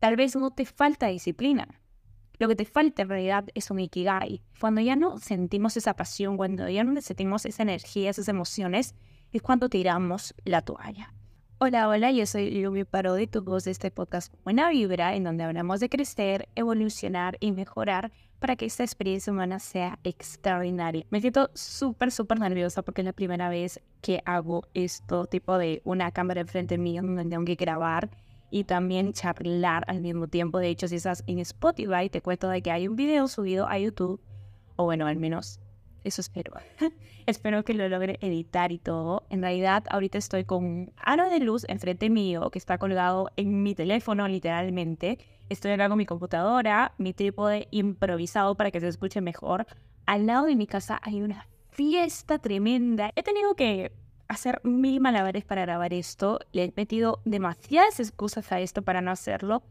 Tal 0.00 0.16
vez 0.16 0.34
no 0.34 0.50
te 0.50 0.64
falta 0.64 1.08
disciplina. 1.08 1.68
Lo 2.38 2.48
que 2.48 2.56
te 2.56 2.64
falta 2.64 3.02
en 3.02 3.10
realidad 3.10 3.44
es 3.54 3.70
un 3.70 3.80
ikigai. 3.80 4.40
Cuando 4.58 4.80
ya 4.80 4.96
no 4.96 5.18
sentimos 5.18 5.76
esa 5.76 5.92
pasión, 5.92 6.38
cuando 6.38 6.66
ya 6.70 6.84
no 6.84 6.98
sentimos 7.02 7.44
esa 7.44 7.64
energía, 7.64 8.08
esas 8.08 8.28
emociones, 8.28 8.94
es 9.30 9.42
cuando 9.42 9.68
tiramos 9.68 10.34
la 10.46 10.62
toalla. 10.62 11.12
Hola, 11.58 11.86
hola, 11.86 12.10
yo 12.12 12.24
soy 12.24 12.62
Lumi 12.62 12.84
Parodi, 12.84 13.26
tu 13.26 13.42
voz 13.42 13.64
de 13.64 13.72
este 13.72 13.90
podcast 13.90 14.32
Buena 14.42 14.70
Vibra, 14.70 15.14
en 15.14 15.24
donde 15.24 15.44
hablamos 15.44 15.80
de 15.80 15.90
crecer, 15.90 16.48
evolucionar 16.54 17.36
y 17.38 17.52
mejorar 17.52 18.10
para 18.38 18.56
que 18.56 18.64
esta 18.64 18.84
experiencia 18.84 19.34
humana 19.34 19.58
sea 19.58 19.98
extraordinaria. 20.02 21.04
Me 21.10 21.20
siento 21.20 21.50
súper, 21.52 22.10
súper 22.10 22.40
nerviosa 22.40 22.80
porque 22.80 23.02
es 23.02 23.04
la 23.04 23.12
primera 23.12 23.50
vez 23.50 23.82
que 24.00 24.22
hago 24.24 24.62
esto, 24.72 25.26
tipo 25.26 25.58
de 25.58 25.82
una 25.84 26.10
cámara 26.10 26.40
enfrente 26.40 26.78
mío 26.78 27.02
donde 27.02 27.26
tengo 27.26 27.44
que 27.44 27.56
grabar 27.56 28.08
y 28.50 28.64
también 28.64 29.12
charlar 29.12 29.84
al 29.86 30.00
mismo 30.00 30.28
tiempo. 30.28 30.58
De 30.58 30.68
hecho, 30.68 30.88
si 30.88 30.96
estás 30.96 31.24
en 31.26 31.38
Spotify, 31.38 32.08
te 32.10 32.20
cuento 32.20 32.48
de 32.48 32.62
que 32.62 32.70
hay 32.70 32.88
un 32.88 32.96
video 32.96 33.28
subido 33.28 33.66
a 33.68 33.78
YouTube, 33.78 34.20
o 34.76 34.84
bueno, 34.84 35.06
al 35.06 35.16
menos 35.16 35.60
eso 36.04 36.20
espero. 36.20 36.52
espero 37.26 37.64
que 37.64 37.74
lo 37.74 37.88
logre 37.88 38.18
editar 38.20 38.72
y 38.72 38.78
todo. 38.78 39.24
En 39.30 39.42
realidad, 39.42 39.84
ahorita 39.90 40.18
estoy 40.18 40.44
con 40.44 40.64
un 40.64 40.92
aro 40.96 41.28
de 41.28 41.40
luz 41.40 41.64
enfrente 41.68 42.10
mío 42.10 42.50
que 42.50 42.58
está 42.58 42.78
colgado 42.78 43.30
en 43.36 43.62
mi 43.62 43.74
teléfono, 43.74 44.26
literalmente. 44.26 45.18
Estoy 45.48 45.72
acá 45.72 45.88
con 45.88 45.98
mi 45.98 46.06
computadora, 46.06 46.94
mi 46.98 47.12
trípode 47.12 47.68
improvisado 47.70 48.54
para 48.54 48.70
que 48.70 48.80
se 48.80 48.88
escuche 48.88 49.20
mejor. 49.20 49.66
Al 50.06 50.26
lado 50.26 50.46
de 50.46 50.56
mi 50.56 50.66
casa 50.66 51.00
hay 51.02 51.22
una 51.22 51.46
fiesta 51.70 52.38
tremenda. 52.38 53.10
He 53.16 53.22
tenido 53.22 53.54
que 53.54 53.92
hacer 54.30 54.60
mil 54.64 55.00
malabares 55.00 55.44
para 55.44 55.62
grabar 55.62 55.92
esto. 55.92 56.38
Le 56.52 56.64
he 56.64 56.72
metido 56.76 57.20
demasiadas 57.24 57.98
excusas 58.00 58.50
a 58.52 58.60
esto 58.60 58.82
para 58.82 59.00
no 59.00 59.10
hacerlo. 59.10 59.62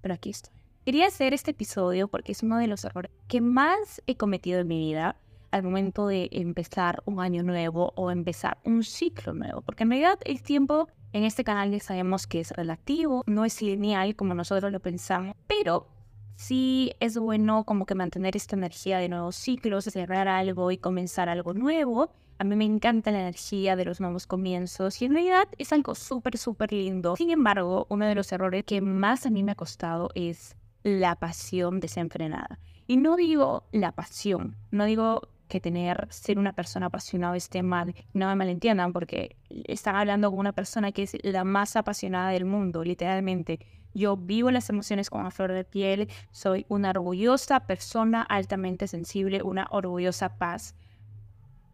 Pero 0.00 0.14
aquí 0.14 0.30
estoy. 0.30 0.52
Quería 0.84 1.06
hacer 1.06 1.32
este 1.32 1.52
episodio 1.52 2.08
porque 2.08 2.32
es 2.32 2.42
uno 2.42 2.58
de 2.58 2.66
los 2.66 2.84
errores 2.84 3.12
que 3.28 3.40
más 3.40 4.02
he 4.08 4.16
cometido 4.16 4.58
en 4.58 4.66
mi 4.66 4.78
vida 4.80 5.16
al 5.52 5.62
momento 5.62 6.08
de 6.08 6.28
empezar 6.32 7.02
un 7.04 7.20
año 7.20 7.44
nuevo 7.44 7.92
o 7.94 8.10
empezar 8.10 8.58
un 8.64 8.82
ciclo 8.82 9.34
nuevo. 9.34 9.60
Porque 9.60 9.84
en 9.84 9.90
realidad 9.90 10.18
el 10.24 10.42
tiempo 10.42 10.88
en 11.12 11.22
este 11.22 11.44
canal 11.44 11.70
ya 11.70 11.78
sabemos 11.78 12.26
que 12.26 12.40
es 12.40 12.50
relativo, 12.50 13.22
no 13.26 13.44
es 13.44 13.62
lineal 13.62 14.16
como 14.16 14.34
nosotros 14.34 14.72
lo 14.72 14.80
pensamos, 14.80 15.36
pero 15.46 15.86
sí 16.34 16.92
es 16.98 17.16
bueno 17.16 17.64
como 17.64 17.86
que 17.86 17.94
mantener 17.94 18.34
esta 18.34 18.56
energía 18.56 18.98
de 18.98 19.08
nuevos 19.08 19.36
ciclos, 19.36 19.84
cerrar 19.84 20.26
algo 20.26 20.72
y 20.72 20.78
comenzar 20.78 21.28
algo 21.28 21.54
nuevo. 21.54 22.10
A 22.42 22.44
mí 22.44 22.56
me 22.56 22.64
encanta 22.64 23.12
la 23.12 23.20
energía 23.20 23.76
de 23.76 23.84
los 23.84 24.00
nuevos 24.00 24.26
comienzos 24.26 25.00
y 25.00 25.04
en 25.04 25.12
realidad 25.12 25.46
es 25.58 25.72
algo 25.72 25.94
súper, 25.94 26.36
súper 26.36 26.72
lindo. 26.72 27.14
Sin 27.14 27.30
embargo, 27.30 27.86
uno 27.88 28.04
de 28.04 28.16
los 28.16 28.32
errores 28.32 28.64
que 28.64 28.80
más 28.80 29.26
a 29.26 29.30
mí 29.30 29.44
me 29.44 29.52
ha 29.52 29.54
costado 29.54 30.10
es 30.16 30.56
la 30.82 31.14
pasión 31.14 31.78
desenfrenada. 31.78 32.58
Y 32.88 32.96
no 32.96 33.14
digo 33.14 33.68
la 33.70 33.92
pasión, 33.92 34.56
no 34.72 34.86
digo 34.86 35.28
que 35.46 35.60
tener, 35.60 36.08
ser 36.10 36.36
una 36.40 36.52
persona 36.52 36.86
apasionada 36.86 37.36
esté 37.36 37.62
mal. 37.62 37.94
No 38.12 38.26
me 38.26 38.34
malentiendan 38.34 38.92
porque 38.92 39.36
están 39.48 39.94
hablando 39.94 40.28
con 40.28 40.40
una 40.40 40.52
persona 40.52 40.90
que 40.90 41.04
es 41.04 41.16
la 41.22 41.44
más 41.44 41.76
apasionada 41.76 42.30
del 42.30 42.44
mundo, 42.44 42.82
literalmente. 42.82 43.60
Yo 43.94 44.16
vivo 44.16 44.50
las 44.50 44.68
emociones 44.68 45.10
con 45.10 45.22
la 45.22 45.30
flor 45.30 45.52
de 45.52 45.62
piel, 45.62 46.08
soy 46.32 46.66
una 46.68 46.90
orgullosa 46.90 47.68
persona 47.68 48.22
altamente 48.22 48.88
sensible, 48.88 49.44
una 49.44 49.68
orgullosa 49.70 50.38
paz. 50.38 50.74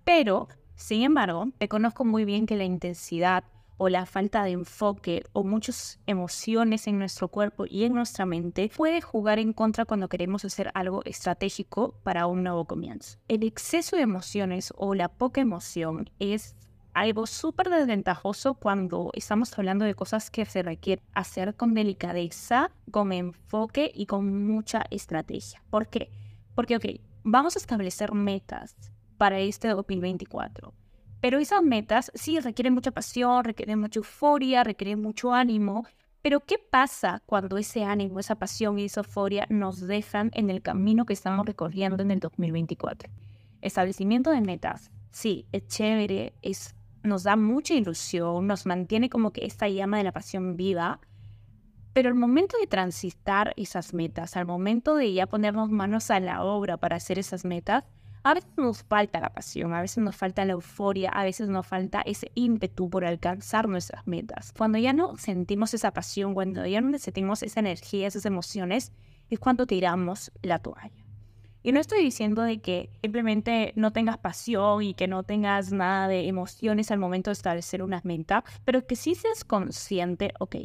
Pero, 0.08 0.48
sin 0.74 1.02
embargo, 1.02 1.48
reconozco 1.60 2.02
muy 2.02 2.24
bien 2.24 2.46
que 2.46 2.56
la 2.56 2.64
intensidad 2.64 3.44
o 3.76 3.90
la 3.90 4.06
falta 4.06 4.42
de 4.42 4.52
enfoque 4.52 5.22
o 5.34 5.44
muchas 5.44 6.00
emociones 6.06 6.86
en 6.86 6.98
nuestro 6.98 7.28
cuerpo 7.28 7.66
y 7.68 7.84
en 7.84 7.92
nuestra 7.92 8.24
mente 8.24 8.70
puede 8.74 9.02
jugar 9.02 9.38
en 9.38 9.52
contra 9.52 9.84
cuando 9.84 10.08
queremos 10.08 10.46
hacer 10.46 10.70
algo 10.72 11.02
estratégico 11.04 11.94
para 12.04 12.26
un 12.26 12.42
nuevo 12.42 12.64
comienzo. 12.64 13.18
El 13.28 13.42
exceso 13.42 13.96
de 13.96 14.02
emociones 14.02 14.72
o 14.78 14.94
la 14.94 15.10
poca 15.10 15.42
emoción 15.42 16.08
es 16.18 16.56
algo 16.94 17.26
súper 17.26 17.68
desventajoso 17.68 18.54
cuando 18.54 19.10
estamos 19.12 19.58
hablando 19.58 19.84
de 19.84 19.94
cosas 19.94 20.30
que 20.30 20.46
se 20.46 20.62
requiere 20.62 21.02
hacer 21.12 21.54
con 21.54 21.74
delicadeza, 21.74 22.70
con 22.90 23.12
enfoque 23.12 23.92
y 23.94 24.06
con 24.06 24.46
mucha 24.46 24.86
estrategia. 24.90 25.62
¿Por 25.68 25.88
qué? 25.88 26.10
Porque, 26.54 26.76
ok, 26.76 26.86
vamos 27.24 27.56
a 27.56 27.58
establecer 27.58 28.14
metas 28.14 28.74
para 29.18 29.40
este 29.40 29.68
2024 29.68 30.72
pero 31.20 31.38
esas 31.38 31.62
metas 31.62 32.12
sí 32.14 32.38
requieren 32.38 32.74
mucha 32.74 32.92
pasión, 32.92 33.44
requieren 33.44 33.80
mucha 33.80 33.98
euforia, 33.98 34.62
requieren 34.62 35.02
mucho 35.02 35.32
ánimo. 35.32 35.86
Pero 36.22 36.40
¿qué 36.40 36.58
pasa 36.58 37.22
cuando 37.26 37.58
ese 37.58 37.84
ánimo, 37.84 38.20
esa 38.20 38.36
pasión 38.36 38.78
y 38.78 38.84
esa 38.84 39.00
euforia 39.00 39.46
nos 39.50 39.80
dejan 39.80 40.30
en 40.34 40.50
el 40.50 40.62
camino 40.62 41.06
que 41.06 41.12
estamos 41.12 41.46
recorriendo 41.46 42.02
en 42.02 42.10
el 42.10 42.20
2024? 42.20 43.10
Establecimiento 43.62 44.30
de 44.30 44.40
metas, 44.40 44.90
sí, 45.10 45.46
es 45.52 45.66
chévere, 45.66 46.34
es, 46.42 46.76
nos 47.02 47.24
da 47.24 47.36
mucha 47.36 47.74
ilusión, 47.74 48.46
nos 48.46 48.66
mantiene 48.66 49.10
como 49.10 49.32
que 49.32 49.44
esta 49.44 49.68
llama 49.68 49.98
de 49.98 50.04
la 50.04 50.12
pasión 50.12 50.56
viva, 50.56 51.00
pero 51.92 52.08
el 52.08 52.14
momento 52.14 52.56
de 52.60 52.68
transitar 52.68 53.54
esas 53.56 53.94
metas, 53.94 54.36
al 54.36 54.46
momento 54.46 54.94
de 54.94 55.12
ya 55.12 55.26
ponernos 55.26 55.70
manos 55.70 56.10
a 56.10 56.20
la 56.20 56.44
obra 56.44 56.76
para 56.76 56.96
hacer 56.96 57.18
esas 57.18 57.44
metas, 57.44 57.84
a 58.22 58.34
veces 58.34 58.50
nos 58.56 58.82
falta 58.82 59.20
la 59.20 59.30
pasión, 59.30 59.72
a 59.74 59.80
veces 59.80 59.98
nos 59.98 60.16
falta 60.16 60.44
la 60.44 60.52
euforia, 60.52 61.10
a 61.10 61.24
veces 61.24 61.48
nos 61.48 61.66
falta 61.66 62.02
ese 62.02 62.30
ímpetu 62.34 62.90
por 62.90 63.04
alcanzar 63.04 63.68
nuestras 63.68 64.06
metas. 64.06 64.52
Cuando 64.56 64.78
ya 64.78 64.92
no 64.92 65.16
sentimos 65.16 65.74
esa 65.74 65.92
pasión, 65.92 66.34
cuando 66.34 66.66
ya 66.66 66.80
no 66.80 66.98
sentimos 66.98 67.42
esa 67.42 67.60
energía, 67.60 68.06
esas 68.06 68.26
emociones, 68.26 68.92
es 69.30 69.38
cuando 69.38 69.66
tiramos 69.66 70.32
la 70.42 70.58
toalla. 70.58 71.04
Y 71.62 71.72
no 71.72 71.80
estoy 71.80 72.02
diciendo 72.02 72.42
de 72.42 72.60
que 72.60 72.90
simplemente 73.02 73.72
no 73.76 73.92
tengas 73.92 74.18
pasión 74.18 74.82
y 74.82 74.94
que 74.94 75.08
no 75.08 75.24
tengas 75.24 75.72
nada 75.72 76.08
de 76.08 76.28
emociones 76.28 76.90
al 76.90 76.98
momento 76.98 77.30
de 77.30 77.32
establecer 77.32 77.82
una 77.82 78.00
meta, 78.04 78.44
pero 78.64 78.86
que 78.86 78.96
sí 78.96 79.14
seas 79.14 79.44
consciente, 79.44 80.32
ok, 80.38 80.56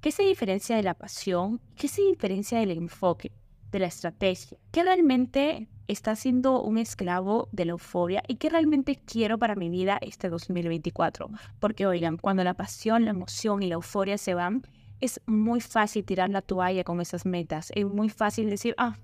¿qué 0.00 0.12
se 0.12 0.22
diferencia 0.22 0.76
de 0.76 0.82
la 0.82 0.94
pasión? 0.94 1.60
¿Qué 1.76 1.88
se 1.88 2.02
diferencia 2.02 2.58
del 2.58 2.72
enfoque? 2.72 3.32
De 3.74 3.80
la 3.80 3.86
estrategia, 3.86 4.56
que 4.70 4.84
realmente 4.84 5.68
está 5.88 6.14
siendo 6.14 6.62
un 6.62 6.78
esclavo 6.78 7.48
de 7.50 7.64
la 7.64 7.72
euforia 7.72 8.22
y 8.28 8.36
que 8.36 8.48
realmente 8.48 9.00
quiero 9.04 9.36
para 9.36 9.56
mi 9.56 9.68
vida 9.68 9.98
este 10.00 10.28
2024. 10.28 11.28
Porque 11.58 11.84
oigan, 11.84 12.16
cuando 12.16 12.44
la 12.44 12.54
pasión, 12.54 13.04
la 13.04 13.10
emoción 13.10 13.64
y 13.64 13.66
la 13.66 13.74
euforia 13.74 14.16
se 14.16 14.34
van, 14.34 14.62
es 15.00 15.20
muy 15.26 15.60
fácil 15.60 16.04
tirar 16.04 16.30
la 16.30 16.40
toalla 16.40 16.84
con 16.84 17.00
esas 17.00 17.26
metas. 17.26 17.72
Es 17.74 17.84
muy 17.84 18.10
fácil 18.10 18.48
decir, 18.48 18.76
ah, 18.78 18.96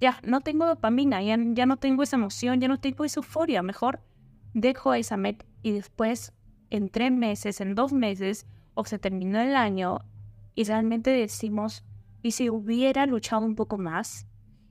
ya, 0.00 0.18
no 0.24 0.40
tengo 0.40 0.66
dopamina, 0.66 1.22
ya, 1.22 1.38
ya 1.52 1.66
no 1.66 1.76
tengo 1.76 2.02
esa 2.02 2.16
emoción, 2.16 2.60
ya 2.60 2.66
no 2.66 2.80
tengo 2.80 3.04
esa 3.04 3.20
euforia. 3.20 3.62
Mejor 3.62 4.00
dejo 4.52 4.94
esa 4.94 5.16
meta 5.16 5.46
y 5.62 5.70
después, 5.70 6.32
en 6.70 6.88
tres 6.88 7.12
meses, 7.12 7.60
en 7.60 7.76
dos 7.76 7.92
meses, 7.92 8.46
o 8.74 8.84
se 8.84 8.98
terminó 8.98 9.38
el 9.40 9.54
año 9.54 10.00
y 10.56 10.64
realmente 10.64 11.10
decimos, 11.10 11.84
y 12.22 12.32
si 12.32 12.50
hubiera 12.50 13.06
luchado 13.06 13.44
un 13.44 13.54
poco 13.54 13.78
más, 13.78 14.26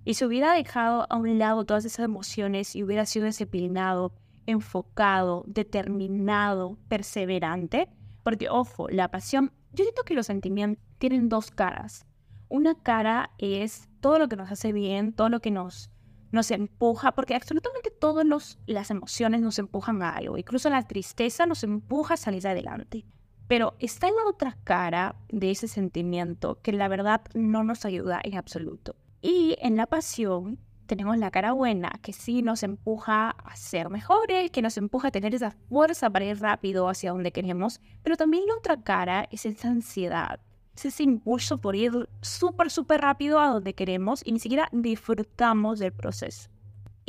y 0.05 0.13
si 0.13 0.23
hubiera 0.23 0.53
dejado 0.53 1.05
a 1.09 1.17
un 1.17 1.37
lado 1.37 1.65
todas 1.65 1.83
esas 1.83 2.05
emociones 2.05 2.75
y 2.75 2.83
hubiera 2.83 3.05
sido 3.05 3.25
disciplinado, 3.25 4.13
enfocado, 4.45 5.43
determinado, 5.47 6.77
perseverante, 6.87 7.89
porque 8.23 8.49
ojo, 8.49 8.87
la 8.89 9.11
pasión, 9.11 9.51
yo 9.73 9.83
siento 9.83 10.03
que 10.03 10.13
los 10.13 10.27
sentimientos 10.27 10.83
tienen 10.97 11.29
dos 11.29 11.51
caras. 11.51 12.05
Una 12.49 12.75
cara 12.75 13.31
es 13.37 13.89
todo 13.99 14.17
lo 14.17 14.29
que 14.29 14.37
nos 14.37 14.49
hace 14.49 14.71
bien, 14.71 15.11
todo 15.11 15.27
lo 15.27 15.41
que 15.41 15.51
nos, 15.51 15.91
nos 16.31 16.51
empuja, 16.51 17.11
porque 17.11 17.35
absolutamente 17.35 17.91
todas 17.91 18.57
las 18.65 18.89
emociones 18.89 19.41
nos 19.41 19.59
empujan 19.59 20.01
a 20.01 20.11
algo, 20.11 20.37
incluso 20.37 20.69
la 20.69 20.87
tristeza 20.87 21.45
nos 21.45 21.63
empuja 21.63 22.13
a 22.13 22.17
salir 22.17 22.47
adelante. 22.47 23.05
Pero 23.47 23.75
está 23.79 24.07
en 24.07 24.15
la 24.15 24.29
otra 24.29 24.57
cara 24.63 25.15
de 25.29 25.51
ese 25.51 25.67
sentimiento 25.67 26.59
que 26.61 26.73
la 26.73 26.87
verdad 26.87 27.21
no 27.33 27.63
nos 27.63 27.85
ayuda 27.85 28.19
en 28.23 28.35
absoluto. 28.35 28.95
Y 29.21 29.55
en 29.59 29.77
la 29.77 29.87
pasión 29.87 30.59
tenemos 30.87 31.17
la 31.17 31.31
cara 31.31 31.51
buena, 31.51 31.99
que 32.01 32.13
sí 32.13 32.41
nos 32.41 32.63
empuja 32.63 33.31
a 33.31 33.55
ser 33.55 33.89
mejores, 33.89 34.49
que 34.51 34.61
nos 34.61 34.77
empuja 34.77 35.09
a 35.09 35.11
tener 35.11 35.35
esa 35.35 35.51
fuerza 35.51 36.09
para 36.09 36.25
ir 36.25 36.39
rápido 36.39 36.89
hacia 36.89 37.11
donde 37.11 37.31
queremos, 37.31 37.81
pero 38.01 38.17
también 38.17 38.45
la 38.47 38.55
otra 38.55 38.81
cara 38.81 39.27
es 39.31 39.45
esa 39.45 39.67
ansiedad, 39.67 40.39
es 40.75 40.85
ese 40.85 41.03
impulso 41.03 41.59
por 41.59 41.75
ir 41.75 42.09
súper, 42.21 42.71
súper 42.71 43.01
rápido 43.01 43.39
a 43.39 43.49
donde 43.49 43.75
queremos 43.75 44.21
y 44.25 44.31
ni 44.31 44.39
siquiera 44.39 44.69
disfrutamos 44.71 45.79
del 45.79 45.91
proceso. 45.91 46.49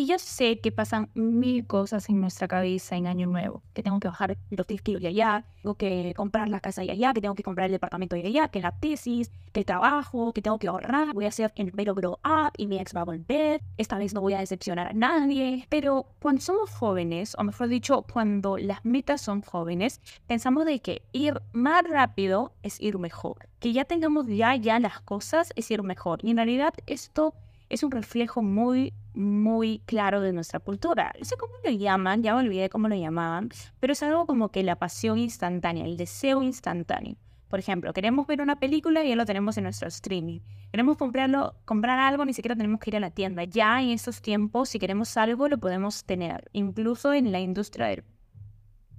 Y 0.01 0.07
yo 0.07 0.17
sé 0.21 0.61
que 0.61 0.71
pasan 0.71 1.11
mil 1.15 1.67
cosas 1.67 2.09
en 2.09 2.21
nuestra 2.21 2.47
cabeza 2.47 2.95
en 2.95 3.09
Año 3.09 3.27
Nuevo. 3.27 3.65
Que 3.75 3.83
tengo 3.83 3.99
que 3.99 4.07
bajar 4.07 4.39
los 4.49 4.65
10 4.65 4.81
kilos 4.83 5.03
de 5.03 5.09
allá, 5.09 5.45
tengo 5.61 5.75
que 5.75 6.15
comprar 6.17 6.49
la 6.49 6.61
casa 6.61 6.83
de 6.83 6.93
allá, 6.93 7.13
que 7.13 7.21
tengo 7.21 7.35
que 7.35 7.43
comprar 7.43 7.67
el 7.67 7.73
departamento 7.73 8.15
de 8.15 8.25
allá, 8.25 8.47
que 8.47 8.61
la 8.61 8.71
tesis, 8.79 9.33
que 9.53 9.59
el 9.59 9.67
trabajo, 9.67 10.33
que 10.33 10.41
tengo 10.41 10.61
que 10.61 10.69
ahorrar, 10.69 11.13
voy 11.15 11.25
a 11.25 11.29
hacer 11.31 11.53
el 11.57 11.73
pero 11.73 11.97
grow 11.97 12.13
up 12.25 12.53
y 12.57 12.69
mi 12.69 12.79
ex 12.79 12.95
va 12.95 13.01
a 13.01 13.07
volver. 13.07 13.61
Esta 13.77 13.99
vez 13.99 14.15
no 14.15 14.21
voy 14.21 14.35
a 14.35 14.39
decepcionar 14.39 14.87
a 14.87 14.93
nadie. 14.93 15.67
Pero 15.69 16.07
cuando 16.21 16.43
somos 16.43 16.71
jóvenes, 16.71 17.35
o 17.37 17.43
mejor 17.43 17.67
dicho, 17.67 18.03
cuando 18.03 18.57
las 18.57 18.85
metas 18.85 19.21
son 19.21 19.43
jóvenes, 19.43 20.01
pensamos 20.29 20.65
de 20.65 20.79
que 20.79 21.03
ir 21.11 21.43
más 21.53 21.83
rápido 21.83 22.53
es 22.63 22.81
ir 22.81 22.99
mejor. 22.99 23.49
Que 23.59 23.73
ya 23.73 23.85
tengamos 23.85 24.29
ya, 24.29 24.55
ya 24.55 24.79
las 24.79 25.01
cosas 25.01 25.53
es 25.57 25.69
ir 25.73 25.83
mejor. 25.83 26.21
Y 26.23 26.31
en 26.31 26.37
realidad 26.37 26.73
esto 26.87 27.35
es 27.69 27.83
un 27.83 27.91
reflejo 27.91 28.43
muy, 28.43 28.95
muy 29.15 29.81
claro 29.87 30.21
de 30.21 30.33
nuestra 30.33 30.59
cultura. 30.59 31.13
No 31.19 31.25
sé 31.25 31.37
cómo 31.37 31.55
lo 31.65 31.71
llaman, 31.71 32.23
ya 32.23 32.35
me 32.35 32.41
olvidé 32.41 32.69
cómo 32.69 32.89
lo 32.89 32.97
llamaban, 32.97 33.51
pero 33.81 33.93
es 33.93 34.03
algo 34.03 34.27
como 34.27 34.51
que 34.51 34.63
la 34.63 34.77
pasión 34.77 35.19
instantánea, 35.19 35.85
el 35.85 35.97
deseo 35.97 36.43
instantáneo. 36.43 37.17
Por 37.49 37.59
ejemplo, 37.59 37.93
queremos 37.95 38.27
ver 38.27 38.43
una 38.43 38.61
película 38.61 39.03
y 39.03 39.09
ya 39.09 39.17
lo 39.17 39.25
tenemos 39.25 39.57
en 39.57 39.65
nuestro 39.65 39.89
streaming. 39.89 40.41
Queremos 40.71 40.99
comprarlo, 40.99 41.55
comprar 41.65 41.99
algo, 41.99 42.27
ni 42.27 42.35
siquiera 42.35 42.55
tenemos 42.55 42.79
que 42.79 42.91
ir 42.91 42.97
a 42.97 43.01
la 43.01 43.11
tienda. 43.11 43.45
Ya 43.45 43.81
en 43.81 43.89
estos 43.89 44.21
tiempos, 44.21 44.69
si 44.69 44.79
queremos 44.79 45.17
algo, 45.17 45.49
lo 45.49 45.57
podemos 45.57 46.05
tener. 46.05 46.51
Incluso 46.53 47.15
en 47.15 47.33
la 47.33 47.41
industria 47.41 47.87
del, 47.87 48.05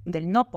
del 0.06 0.32
no 0.32 0.50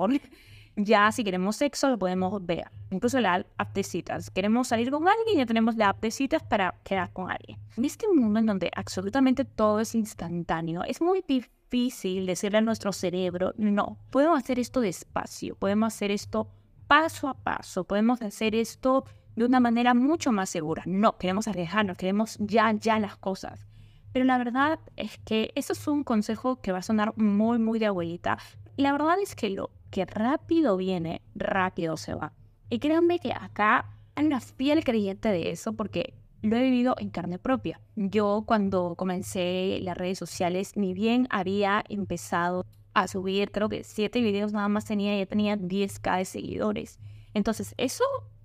ya 0.76 1.10
si 1.12 1.24
queremos 1.24 1.56
sexo 1.56 1.88
lo 1.88 1.98
podemos 1.98 2.44
ver. 2.44 2.70
Incluso 2.90 3.20
la 3.20 3.44
app 3.56 3.74
de 3.74 3.82
citas. 3.82 4.30
Queremos 4.30 4.68
salir 4.68 4.90
con 4.90 5.08
alguien, 5.08 5.38
ya 5.38 5.46
tenemos 5.46 5.76
la 5.76 5.90
app 5.90 6.00
de 6.00 6.10
citas 6.10 6.42
para 6.42 6.74
quedar 6.84 7.12
con 7.12 7.30
alguien. 7.30 7.58
En 7.76 7.84
este 7.84 8.06
mundo 8.08 8.38
en 8.38 8.46
donde 8.46 8.70
absolutamente 8.74 9.44
todo 9.44 9.80
es 9.80 9.94
instantáneo, 9.94 10.82
es 10.84 11.00
muy 11.00 11.24
difícil 11.26 12.26
decirle 12.26 12.58
a 12.58 12.60
nuestro 12.62 12.92
cerebro, 12.92 13.54
no, 13.56 13.98
podemos 14.10 14.38
hacer 14.38 14.58
esto 14.58 14.80
despacio, 14.80 15.56
podemos 15.56 15.94
hacer 15.94 16.10
esto 16.10 16.48
paso 16.86 17.28
a 17.28 17.34
paso, 17.34 17.84
podemos 17.84 18.20
hacer 18.20 18.54
esto 18.54 19.04
de 19.36 19.46
una 19.46 19.60
manera 19.60 19.94
mucho 19.94 20.32
más 20.32 20.50
segura. 20.50 20.82
No, 20.86 21.16
queremos 21.16 21.48
arriesgarnos, 21.48 21.96
queremos 21.96 22.36
ya, 22.38 22.70
ya 22.72 22.98
las 22.98 23.16
cosas. 23.16 23.66
Pero 24.12 24.26
la 24.26 24.36
verdad 24.36 24.78
es 24.96 25.18
que 25.24 25.52
eso 25.54 25.72
es 25.72 25.88
un 25.88 26.04
consejo 26.04 26.60
que 26.60 26.72
va 26.72 26.78
a 26.78 26.82
sonar 26.82 27.16
muy, 27.16 27.58
muy 27.58 27.78
de 27.78 27.86
abuelita. 27.86 28.36
La 28.76 28.92
verdad 28.92 29.16
es 29.22 29.34
que 29.34 29.50
lo 29.50 29.70
que 29.90 30.06
rápido 30.06 30.76
viene, 30.76 31.20
rápido 31.34 31.96
se 31.96 32.14
va. 32.14 32.32
Y 32.70 32.78
créanme 32.78 33.18
que 33.18 33.32
acá 33.32 33.90
hay 34.14 34.26
una 34.26 34.40
fiel 34.40 34.82
creyente 34.82 35.28
de 35.28 35.50
eso 35.50 35.74
porque 35.74 36.14
lo 36.40 36.56
he 36.56 36.62
vivido 36.62 36.94
en 36.98 37.10
carne 37.10 37.38
propia. 37.38 37.80
Yo 37.96 38.44
cuando 38.46 38.94
comencé 38.96 39.78
las 39.82 39.96
redes 39.96 40.18
sociales, 40.18 40.72
ni 40.76 40.94
bien 40.94 41.28
había 41.30 41.84
empezado 41.88 42.64
a 42.94 43.08
subir, 43.08 43.50
creo 43.52 43.68
que 43.68 43.84
siete 43.84 44.20
videos 44.20 44.52
nada 44.52 44.68
más 44.68 44.84
tenía, 44.84 45.16
ya 45.18 45.26
tenía 45.26 45.56
10k 45.56 46.18
de 46.18 46.24
seguidores. 46.24 46.98
Entonces, 47.34 47.74
eso 47.76 48.04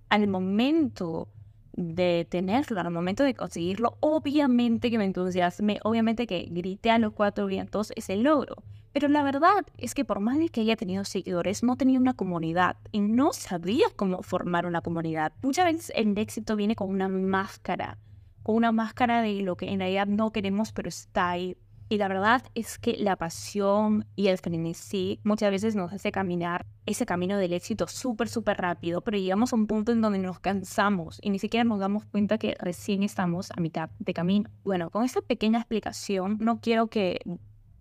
al 0.10 0.28
momento 0.28 1.30
de 1.74 2.26
tenerlo, 2.30 2.80
al 2.80 2.92
momento 2.92 3.24
de 3.24 3.34
conseguirlo, 3.34 3.98
obviamente 4.00 4.90
que 4.90 4.98
me 4.98 5.06
entusiasme, 5.06 5.80
obviamente 5.84 6.28
que 6.28 6.48
grité 6.50 6.92
a 6.92 7.00
los 7.00 7.14
cuatro 7.14 7.46
vientos 7.46 7.92
ese 7.96 8.16
logro. 8.18 8.64
Pero 8.98 9.10
la 9.10 9.22
verdad 9.22 9.64
es 9.78 9.94
que 9.94 10.06
por 10.06 10.22
más 10.22 10.40
de 10.40 10.50
que 10.50 10.62
haya 10.62 10.76
tenido 10.76 11.06
seguidores, 11.06 11.62
no 11.62 11.76
tenía 11.76 12.00
una 12.00 12.16
comunidad 12.16 12.78
y 12.92 13.00
no 13.00 13.32
sabía 13.32 13.86
cómo 13.96 14.24
formar 14.24 14.66
una 14.66 14.82
comunidad. 14.82 15.34
Muchas 15.44 15.66
veces 15.66 15.92
el 15.94 16.18
éxito 16.18 16.56
viene 16.56 16.76
con 16.76 16.90
una 16.90 17.08
máscara, 17.08 18.00
con 18.42 18.56
una 18.56 18.72
máscara 18.72 19.22
de 19.22 19.44
lo 19.44 19.56
que 19.56 19.70
en 19.70 19.78
realidad 19.78 20.08
no 20.08 20.32
queremos, 20.32 20.72
pero 20.72 20.90
está 20.90 21.30
ahí. 21.30 21.56
Y 21.90 22.00
la 22.00 22.08
verdad 22.08 22.42
es 22.56 22.80
que 22.80 22.98
la 22.98 23.18
pasión 23.18 24.08
y 24.16 24.30
el 24.30 24.40
frenesí 24.40 25.20
muchas 25.24 25.52
veces 25.52 25.76
nos 25.76 25.94
hace 25.94 26.12
caminar 26.12 26.66
ese 26.88 27.06
camino 27.06 27.38
del 27.38 27.54
éxito 27.54 27.88
súper, 27.88 28.30
súper 28.30 28.58
rápido, 28.58 29.02
pero 29.02 29.20
llegamos 29.20 29.54
a 29.54 29.58
un 29.58 29.68
punto 29.68 29.92
en 29.92 30.02
donde 30.02 30.18
nos 30.18 30.40
cansamos 30.40 31.20
y 31.22 31.30
ni 31.30 31.38
siquiera 31.38 31.64
nos 31.64 31.80
damos 31.80 32.04
cuenta 32.06 32.40
que 32.40 32.56
recién 32.60 33.04
estamos 33.04 33.52
a 33.56 33.62
mitad 33.62 33.92
de 34.00 34.14
camino. 34.16 34.50
Bueno, 34.64 34.90
con 34.90 35.06
esta 35.06 35.22
pequeña 35.22 35.60
explicación, 35.60 36.38
no 36.42 36.60
quiero 36.60 36.88
que 36.88 37.20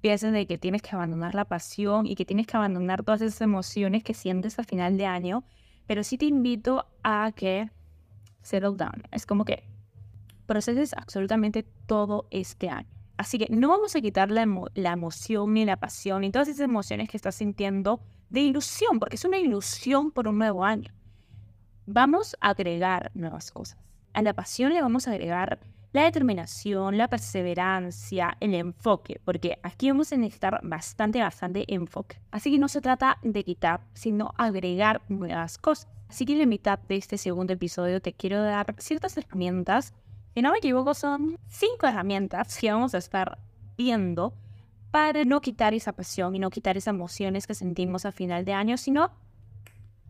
pienses 0.07 0.33
de 0.33 0.47
que 0.47 0.57
tienes 0.57 0.83
que 0.83 0.95
abandonar 0.95 1.35
la 1.35 1.47
pasión 1.47 2.07
y 2.07 2.15
que 2.15 2.25
tienes 2.25 2.47
que 2.47 2.57
abandonar 2.57 3.03
todas 3.03 3.23
esas 3.23 3.41
emociones 3.41 4.05
que 4.05 4.15
sientes 4.15 4.57
a 4.61 4.63
final 4.63 4.97
de 4.97 5.05
año, 5.05 5.43
pero 5.89 6.05
sí 6.05 6.17
te 6.17 6.27
invito 6.27 6.87
a 7.03 7.33
que 7.35 7.73
settle 8.41 8.77
down. 8.77 9.03
Es 9.11 9.27
como 9.27 9.45
que 9.45 9.65
proceses 10.47 10.95
absolutamente 10.97 11.65
todo 11.87 12.29
este 12.31 12.69
año. 12.69 12.89
Así 13.17 13.37
que 13.37 13.49
no 13.51 13.69
vamos 13.69 13.97
a 13.97 14.01
quitar 14.01 14.31
la, 14.31 14.47
la 14.75 14.93
emoción 14.93 15.55
ni 15.55 15.65
la 15.65 15.77
pasión 15.77 16.21
ni 16.21 16.31
todas 16.31 16.47
esas 16.47 16.61
emociones 16.61 17.09
que 17.09 17.17
estás 17.17 17.35
sintiendo 17.35 17.99
de 18.31 18.43
ilusión, 18.43 19.01
porque 19.01 19.17
es 19.17 19.25
una 19.25 19.39
ilusión 19.39 20.13
por 20.13 20.29
un 20.29 20.39
nuevo 20.39 20.65
año. 20.65 20.95
Vamos 21.87 22.37
a 22.41 22.51
agregar 22.51 23.11
nuevas 23.15 23.51
cosas. 23.51 23.77
A 24.13 24.23
la 24.23 24.35
pasión 24.35 24.73
le 24.73 24.81
vamos 24.81 25.09
a 25.09 25.11
agregar 25.11 25.59
la 25.97 26.05
determinación, 26.05 26.99
la 26.99 27.09
perseverancia, 27.09 28.37
el 28.41 28.55
enfoque, 28.55 29.19
porque 29.25 29.59
aquí 29.63 29.91
vamos 29.91 30.13
a 30.13 30.17
necesitar 30.19 30.61
bastante, 30.63 31.23
bastante 31.23 31.65
enfoque. 31.73 32.21
Así 32.31 32.51
que 32.51 32.59
no 32.59 32.69
se 32.69 32.83
trata 32.83 33.17
de 33.23 33.43
quitar, 33.43 33.81
sino 33.95 34.35
agregar 34.37 35.01
nuevas 35.09 35.57
cosas. 35.57 35.89
Así 36.07 36.27
que 36.27 36.35
en 36.35 36.41
la 36.41 36.47
mitad 36.47 36.79
de 36.79 36.97
este 36.97 37.17
segundo 37.17 37.55
episodio 37.55 38.03
te 38.03 38.13
quiero 38.13 38.43
dar 38.43 38.75
ciertas 38.77 39.17
herramientas, 39.17 39.95
si 40.35 40.43
no 40.43 40.53
me 40.53 40.59
equivoco 40.59 40.93
son 40.93 41.39
cinco 41.49 41.87
herramientas 41.87 42.59
que 42.59 42.71
vamos 42.71 42.95
a 42.95 42.99
estar 42.99 43.39
viendo 43.79 44.35
para 44.91 45.25
no 45.25 45.41
quitar 45.41 45.73
esa 45.73 45.93
pasión 45.93 46.37
y 46.37 46.39
no 46.39 46.51
quitar 46.51 46.77
esas 46.77 46.93
emociones 46.93 47.47
que 47.47 47.55
sentimos 47.55 48.05
a 48.05 48.13
final 48.13 48.45
de 48.45 48.53
año, 48.53 48.77
sino 48.77 49.13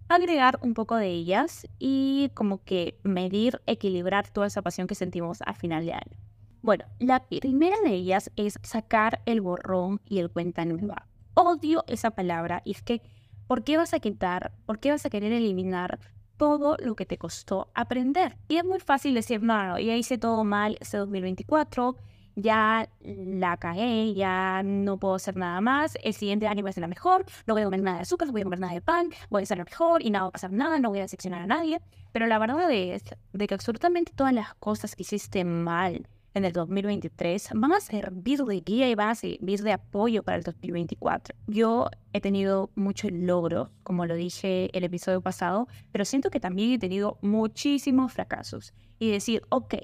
agregar 0.08 0.58
un 0.62 0.74
poco 0.74 0.96
de 0.96 1.08
ellas 1.08 1.66
y 1.78 2.30
como 2.34 2.62
que 2.64 2.98
medir, 3.02 3.60
equilibrar 3.66 4.28
toda 4.28 4.46
esa 4.46 4.62
pasión 4.62 4.86
que 4.86 4.94
sentimos 4.94 5.38
a 5.44 5.54
final 5.54 5.84
de 5.84 5.94
año. 5.94 6.18
Bueno, 6.62 6.84
la 6.98 7.24
primera 7.24 7.76
de 7.84 7.94
ellas 7.94 8.30
es 8.36 8.58
sacar 8.62 9.22
el 9.26 9.40
borrón 9.40 10.00
y 10.04 10.18
el 10.18 10.30
cuenta 10.30 10.64
nueva. 10.64 11.06
Odio 11.34 11.84
esa 11.86 12.10
palabra 12.10 12.62
y 12.64 12.72
es 12.72 12.82
que, 12.82 13.02
¿por 13.46 13.62
qué 13.62 13.76
vas 13.76 13.94
a 13.94 14.00
quitar? 14.00 14.52
¿Por 14.64 14.80
qué 14.80 14.90
vas 14.90 15.06
a 15.06 15.10
querer 15.10 15.32
eliminar 15.32 16.00
todo 16.36 16.76
lo 16.80 16.96
que 16.96 17.06
te 17.06 17.18
costó 17.18 17.70
aprender? 17.74 18.36
Y 18.48 18.56
es 18.56 18.64
muy 18.64 18.80
fácil 18.80 19.14
decir, 19.14 19.42
no, 19.42 19.66
no, 19.66 19.78
ya 19.78 19.96
hice 19.96 20.18
todo 20.18 20.44
mal 20.44 20.76
ese 20.80 20.96
2024, 20.96 21.96
ya 22.36 22.88
la 23.00 23.56
cagué, 23.56 24.14
ya 24.14 24.62
no 24.62 24.98
puedo 24.98 25.14
hacer 25.14 25.36
nada 25.36 25.60
más, 25.60 25.98
el 26.04 26.14
siguiente 26.14 26.46
año 26.46 26.62
voy 26.62 26.70
a 26.70 26.72
ser 26.72 26.82
la 26.82 26.88
mejor, 26.88 27.24
no 27.46 27.54
voy 27.54 27.62
a 27.62 27.64
comer 27.64 27.82
nada 27.82 27.96
de 27.96 28.02
azúcar, 28.02 28.28
no 28.28 28.32
voy 28.32 28.42
a 28.42 28.44
comer 28.44 28.60
nada 28.60 28.74
de 28.74 28.82
pan, 28.82 29.10
voy 29.30 29.42
a 29.42 29.46
ser 29.46 29.58
la 29.58 29.64
mejor 29.64 30.02
y 30.02 30.10
no 30.10 30.20
va 30.20 30.26
a 30.26 30.30
pasar 30.30 30.52
nada, 30.52 30.78
no 30.78 30.90
voy 30.90 30.98
a 30.98 31.02
decepcionar 31.02 31.42
a 31.42 31.46
nadie. 31.46 31.80
Pero 32.12 32.26
la 32.26 32.38
verdad 32.38 32.70
es 32.70 33.02
de 33.32 33.46
que 33.46 33.54
absolutamente 33.54 34.12
todas 34.14 34.32
las 34.32 34.54
cosas 34.54 34.94
que 34.94 35.02
hiciste 35.02 35.44
mal 35.44 36.06
en 36.34 36.44
el 36.44 36.52
2023 36.52 37.48
van 37.54 37.72
a 37.72 37.80
servir 37.80 38.44
de 38.44 38.60
guía 38.60 38.90
y 38.90 38.94
van 38.94 39.08
a 39.08 39.14
servir 39.14 39.62
de 39.62 39.72
apoyo 39.72 40.22
para 40.22 40.36
el 40.36 40.42
2024. 40.42 41.34
Yo 41.46 41.88
he 42.12 42.20
tenido 42.20 42.70
mucho 42.74 43.08
logro, 43.10 43.70
como 43.82 44.04
lo 44.04 44.14
dije 44.14 44.68
el 44.76 44.84
episodio 44.84 45.22
pasado, 45.22 45.66
pero 45.92 46.04
siento 46.04 46.28
que 46.28 46.38
también 46.38 46.72
he 46.72 46.78
tenido 46.78 47.18
muchísimos 47.22 48.12
fracasos. 48.12 48.74
Y 48.98 49.10
decir, 49.10 49.42
ok, 49.48 49.74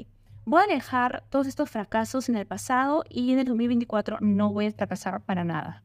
voy 0.45 0.63
a 0.63 0.75
dejar 0.75 1.25
todos 1.31 1.47
estos 1.47 1.71
fracasos 1.71 2.29
en 2.29 2.37
el 2.37 2.47
pasado 2.47 3.05
y 3.09 3.33
en 3.33 3.39
el 3.39 3.47
2024 3.47 4.19
no 4.21 4.53
voy 4.53 4.67
a 4.67 4.73
fracasar 4.73 5.21
para 5.23 5.45
nada. 5.45 5.85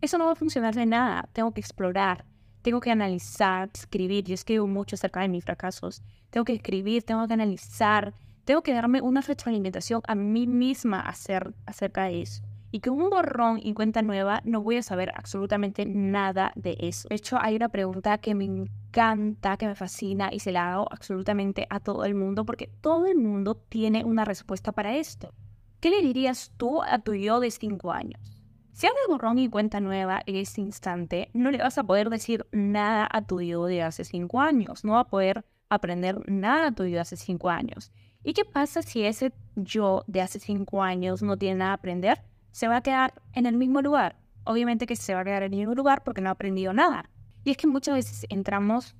Eso 0.00 0.18
no 0.18 0.26
va 0.26 0.32
a 0.32 0.36
funcionar 0.36 0.74
de 0.74 0.86
nada. 0.86 1.28
Tengo 1.32 1.52
que 1.52 1.60
explorar, 1.60 2.24
tengo 2.62 2.80
que 2.80 2.90
analizar, 2.90 3.70
escribir. 3.74 4.24
Yo 4.24 4.34
escribo 4.34 4.66
mucho 4.66 4.94
acerca 4.94 5.20
de 5.20 5.28
mis 5.28 5.44
fracasos. 5.44 6.02
Tengo 6.30 6.44
que 6.44 6.52
escribir, 6.52 7.02
tengo 7.02 7.26
que 7.26 7.34
analizar, 7.34 8.14
tengo 8.44 8.62
que 8.62 8.72
darme 8.72 9.00
una 9.00 9.20
retroalimentación 9.20 10.02
a 10.06 10.14
mí 10.14 10.46
misma 10.46 11.00
acerca 11.00 12.04
de 12.04 12.22
eso. 12.22 12.45
Y 12.70 12.80
con 12.80 13.00
un 13.00 13.10
borrón 13.10 13.60
y 13.62 13.74
cuenta 13.74 14.02
nueva 14.02 14.42
no 14.44 14.60
voy 14.60 14.76
a 14.76 14.82
saber 14.82 15.12
absolutamente 15.14 15.86
nada 15.86 16.52
de 16.56 16.76
eso. 16.80 17.08
De 17.08 17.14
hecho, 17.14 17.38
hay 17.40 17.56
una 17.56 17.68
pregunta 17.68 18.18
que 18.18 18.34
me 18.34 18.44
encanta, 18.44 19.56
que 19.56 19.66
me 19.66 19.74
fascina 19.74 20.30
y 20.32 20.40
se 20.40 20.52
la 20.52 20.72
hago 20.72 20.86
absolutamente 20.90 21.66
a 21.70 21.80
todo 21.80 22.04
el 22.04 22.14
mundo 22.14 22.44
porque 22.44 22.70
todo 22.80 23.06
el 23.06 23.18
mundo 23.18 23.54
tiene 23.54 24.04
una 24.04 24.24
respuesta 24.24 24.72
para 24.72 24.96
esto. 24.96 25.32
¿Qué 25.80 25.90
le 25.90 26.02
dirías 26.02 26.52
tú 26.56 26.82
a 26.82 26.98
tu 26.98 27.14
yo 27.14 27.38
de 27.40 27.50
5 27.50 27.92
años? 27.92 28.42
Si 28.72 28.86
haces 28.86 28.98
borrón 29.08 29.38
y 29.38 29.48
cuenta 29.48 29.80
nueva 29.80 30.20
en 30.26 30.36
ese 30.36 30.60
instante, 30.60 31.30
no 31.32 31.50
le 31.50 31.58
vas 31.58 31.78
a 31.78 31.84
poder 31.84 32.10
decir 32.10 32.46
nada 32.52 33.08
a 33.10 33.22
tu 33.22 33.40
yo 33.40 33.64
de 33.64 33.82
hace 33.82 34.04
5 34.04 34.40
años, 34.40 34.84
no 34.84 34.94
va 34.94 35.00
a 35.00 35.08
poder 35.08 35.46
aprender 35.70 36.20
nada 36.30 36.66
a 36.66 36.72
tu 36.72 36.84
yo 36.84 36.96
de 36.96 37.00
hace 37.00 37.16
5 37.16 37.48
años. 37.48 37.90
¿Y 38.22 38.32
qué 38.34 38.44
pasa 38.44 38.82
si 38.82 39.04
ese 39.04 39.32
yo 39.54 40.04
de 40.08 40.20
hace 40.20 40.40
5 40.40 40.82
años 40.82 41.22
no 41.22 41.38
tiene 41.38 41.60
nada 41.60 41.70
a 41.70 41.74
aprender? 41.74 42.20
Se 42.56 42.68
va 42.68 42.78
a 42.78 42.80
quedar 42.80 43.12
en 43.34 43.44
el 43.44 43.54
mismo 43.54 43.82
lugar. 43.82 44.16
Obviamente 44.44 44.86
que 44.86 44.96
se 44.96 45.12
va 45.12 45.20
a 45.20 45.24
quedar 45.24 45.42
en 45.42 45.52
el 45.52 45.58
mismo 45.58 45.74
lugar 45.74 46.02
porque 46.04 46.22
no 46.22 46.30
ha 46.30 46.32
aprendido 46.32 46.72
nada. 46.72 47.10
Y 47.44 47.50
es 47.50 47.58
que 47.58 47.66
muchas 47.66 47.96
veces 47.96 48.24
entramos 48.30 48.96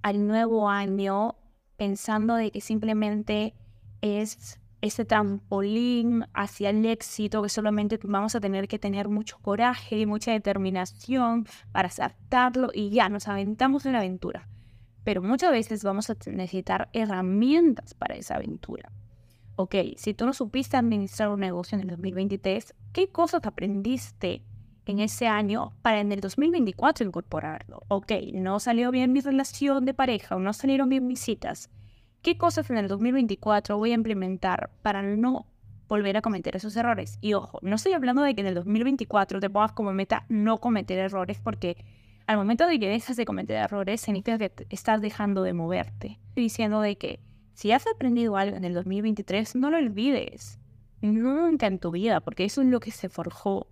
al 0.00 0.26
nuevo 0.26 0.70
año 0.70 1.36
pensando 1.76 2.36
de 2.36 2.50
que 2.50 2.62
simplemente 2.62 3.52
es 4.00 4.58
ese 4.80 5.04
trampolín 5.04 6.24
hacia 6.32 6.70
el 6.70 6.86
éxito 6.86 7.42
que 7.42 7.50
solamente 7.50 8.00
vamos 8.04 8.34
a 8.34 8.40
tener 8.40 8.68
que 8.68 8.78
tener 8.78 9.10
mucho 9.10 9.36
coraje, 9.42 9.98
y 9.98 10.06
mucha 10.06 10.32
determinación 10.32 11.46
para 11.72 11.88
aceptarlo 11.88 12.70
y 12.72 12.88
ya 12.88 13.10
nos 13.10 13.28
aventamos 13.28 13.84
en 13.84 13.92
la 13.92 13.98
aventura. 13.98 14.48
Pero 15.04 15.20
muchas 15.20 15.50
veces 15.50 15.84
vamos 15.84 16.08
a 16.08 16.16
necesitar 16.30 16.88
herramientas 16.94 17.92
para 17.92 18.14
esa 18.14 18.36
aventura. 18.36 18.90
Ok, 19.60 19.74
si 19.96 20.14
tú 20.14 20.24
no 20.24 20.32
supiste 20.32 20.76
administrar 20.76 21.30
un 21.30 21.40
negocio 21.40 21.74
en 21.74 21.82
el 21.82 21.88
2023, 21.88 22.76
¿qué 22.92 23.08
cosas 23.08 23.44
aprendiste 23.44 24.44
en 24.86 25.00
ese 25.00 25.26
año 25.26 25.72
para 25.82 25.98
en 25.98 26.12
el 26.12 26.20
2024 26.20 27.04
incorporarlo? 27.04 27.82
Ok, 27.88 28.12
no 28.34 28.60
salió 28.60 28.92
bien 28.92 29.12
mi 29.12 29.20
relación 29.20 29.84
de 29.84 29.94
pareja 29.94 30.36
o 30.36 30.38
no 30.38 30.52
salieron 30.52 30.88
bien 30.88 31.08
mis 31.08 31.18
citas 31.18 31.70
¿Qué 32.22 32.38
cosas 32.38 32.70
en 32.70 32.78
el 32.78 32.86
2024 32.86 33.76
voy 33.76 33.90
a 33.90 33.94
implementar 33.94 34.70
para 34.82 35.02
no 35.02 35.46
volver 35.88 36.16
a 36.16 36.22
cometer 36.22 36.54
esos 36.54 36.76
errores? 36.76 37.18
Y 37.20 37.34
ojo, 37.34 37.58
no 37.62 37.74
estoy 37.74 37.94
hablando 37.94 38.22
de 38.22 38.36
que 38.36 38.42
en 38.42 38.46
el 38.46 38.54
2024 38.54 39.40
te 39.40 39.50
pongas 39.50 39.72
como 39.72 39.92
meta 39.92 40.24
no 40.28 40.58
cometer 40.58 41.00
errores 41.00 41.40
porque 41.42 41.84
al 42.26 42.36
momento 42.36 42.66
de 42.68 42.78
que 42.78 42.88
dejas 42.88 43.16
de 43.16 43.24
cometer 43.24 43.56
errores 43.56 44.00
significa 44.00 44.38
que 44.38 44.66
estás 44.70 45.00
dejando 45.00 45.42
de 45.42 45.52
moverte. 45.52 46.20
Estoy 46.28 46.44
diciendo 46.44 46.80
de 46.80 46.96
que 46.96 47.20
si 47.58 47.72
has 47.72 47.86
aprendido 47.88 48.36
algo 48.36 48.56
en 48.56 48.64
el 48.64 48.74
2023, 48.74 49.56
no 49.56 49.70
lo 49.70 49.78
olvides. 49.78 50.60
Nunca 51.00 51.66
en 51.66 51.80
tu 51.80 51.90
vida, 51.90 52.20
porque 52.20 52.44
eso 52.44 52.62
es 52.62 52.68
lo 52.68 52.78
que 52.78 52.92
se 52.92 53.08
forjó. 53.08 53.66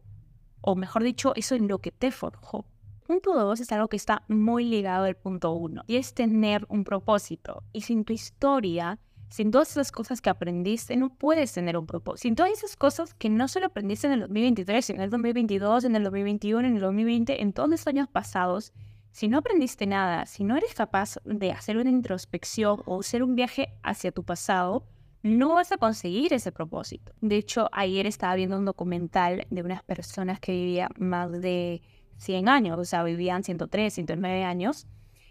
O 0.60 0.74
mejor 0.74 1.04
dicho, 1.04 1.32
eso 1.36 1.54
es 1.54 1.60
lo 1.60 1.78
que 1.78 1.92
te 1.92 2.10
forjó 2.10 2.66
punto 3.06 3.34
2 3.34 3.60
es 3.60 3.70
algo 3.72 3.88
que 3.88 3.96
está 3.96 4.24
muy 4.26 4.64
ligado 4.64 5.04
al 5.04 5.14
punto 5.14 5.52
1 5.52 5.84
y 5.86 5.96
es 5.96 6.12
tener 6.12 6.66
un 6.68 6.82
propósito. 6.82 7.62
Y 7.72 7.82
sin 7.82 8.04
tu 8.04 8.12
historia, 8.12 8.98
sin 9.28 9.52
todas 9.52 9.70
esas 9.70 9.92
cosas 9.92 10.20
que 10.20 10.28
aprendiste, 10.28 10.96
no 10.96 11.10
puedes 11.10 11.52
tener 11.52 11.76
un 11.76 11.86
propósito. 11.86 12.22
Sin 12.22 12.34
todas 12.34 12.52
esas 12.52 12.76
cosas 12.76 13.14
que 13.14 13.28
no 13.28 13.46
solo 13.46 13.66
aprendiste 13.66 14.08
en 14.08 14.14
el 14.14 14.20
2023, 14.20 14.90
en 14.90 15.00
el 15.00 15.10
2022, 15.10 15.84
en 15.84 15.96
el 15.96 16.02
2021, 16.02 16.66
en 16.66 16.74
el 16.74 16.80
2020, 16.80 17.42
en 17.42 17.52
todos 17.52 17.68
los 17.68 17.86
años 17.86 18.08
pasados, 18.08 18.72
si 19.16 19.28
no 19.28 19.38
aprendiste 19.38 19.86
nada, 19.86 20.26
si 20.26 20.44
no 20.44 20.58
eres 20.58 20.74
capaz 20.74 21.16
de 21.24 21.50
hacer 21.50 21.78
una 21.78 21.88
introspección 21.88 22.82
o 22.84 23.00
hacer 23.00 23.22
un 23.22 23.34
viaje 23.34 23.70
hacia 23.82 24.12
tu 24.12 24.24
pasado, 24.24 24.84
no 25.22 25.54
vas 25.54 25.72
a 25.72 25.78
conseguir 25.78 26.34
ese 26.34 26.52
propósito. 26.52 27.14
De 27.22 27.38
hecho, 27.38 27.70
ayer 27.72 28.06
estaba 28.06 28.34
viendo 28.34 28.58
un 28.58 28.66
documental 28.66 29.46
de 29.48 29.62
unas 29.62 29.82
personas 29.84 30.38
que 30.38 30.52
vivían 30.52 30.90
más 30.98 31.32
de 31.32 31.80
100 32.18 32.50
años, 32.50 32.78
o 32.78 32.84
sea, 32.84 33.04
vivían 33.04 33.42
103, 33.42 33.94
109 33.94 34.44
años. 34.44 34.86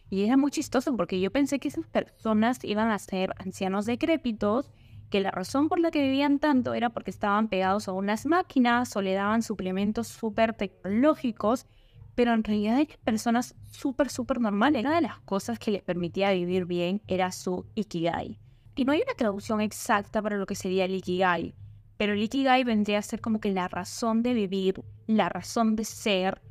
Y 0.10 0.24
era 0.24 0.36
muy 0.36 0.50
chistoso 0.50 0.98
porque 0.98 1.20
yo 1.20 1.30
pensé 1.30 1.60
que 1.60 1.68
esas 1.68 1.86
personas 1.86 2.58
iban 2.64 2.90
a 2.90 2.98
ser 2.98 3.36
ancianos 3.38 3.86
decrépitos, 3.86 4.72
que 5.12 5.20
la 5.20 5.30
razón 5.30 5.70
por 5.70 5.80
la 5.80 5.92
que 5.92 6.02
vivían 6.02 6.40
tanto 6.40 6.74
era 6.74 6.90
porque 6.90 7.12
estaban 7.12 7.50
pegados 7.50 7.88
a 7.88 7.92
unas 7.92 8.26
máquinas 8.26 8.96
o 8.96 9.04
le 9.04 9.14
daban 9.14 9.44
suplementos 9.44 10.08
súper 10.08 10.56
tecnológicos, 10.56 11.68
pero 12.16 12.34
en 12.34 12.44
realidad 12.44 12.80
eran 12.80 12.98
personas 13.04 13.56
súper, 13.72 14.10
súper 14.10 14.40
normales. 14.40 14.84
Una 14.84 14.96
de 14.96 15.02
las 15.02 15.20
cosas 15.20 15.60
que 15.60 15.72
les 15.72 15.84
permitía 15.84 16.32
vivir 16.32 16.66
bien 16.66 17.02
era 17.08 17.32
su 17.32 17.66
ikigai. 17.76 18.40
Y 18.76 18.86
no 18.86 18.94
hay 18.94 19.02
una 19.02 19.14
traducción 19.16 19.62
exacta 19.62 20.22
para 20.22 20.38
lo 20.38 20.46
que 20.46 20.56
sería 20.56 20.86
el 20.86 20.96
ikigai, 20.96 21.54
pero 21.98 22.14
el 22.14 22.24
ikigai 22.24 22.64
vendría 22.64 23.00
a 23.00 23.04
ser 23.04 23.22
como 23.22 23.40
que 23.40 23.52
la 23.52 23.68
razón 23.68 24.24
de 24.24 24.34
vivir, 24.34 24.84
la 25.08 25.30
razón 25.30 25.76
de 25.76 25.86
ser, 25.86 26.42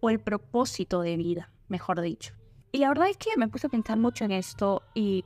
o 0.00 0.10
el 0.10 0.20
propósito 0.20 1.00
de 1.00 1.16
vida, 1.16 1.50
mejor 1.68 2.00
dicho. 2.00 2.34
Y 2.72 2.78
la 2.78 2.88
verdad 2.88 3.08
es 3.08 3.16
que 3.16 3.30
me 3.36 3.48
puse 3.48 3.66
a 3.66 3.70
pensar 3.70 3.98
mucho 3.98 4.24
en 4.24 4.32
esto 4.32 4.82
y 4.94 5.24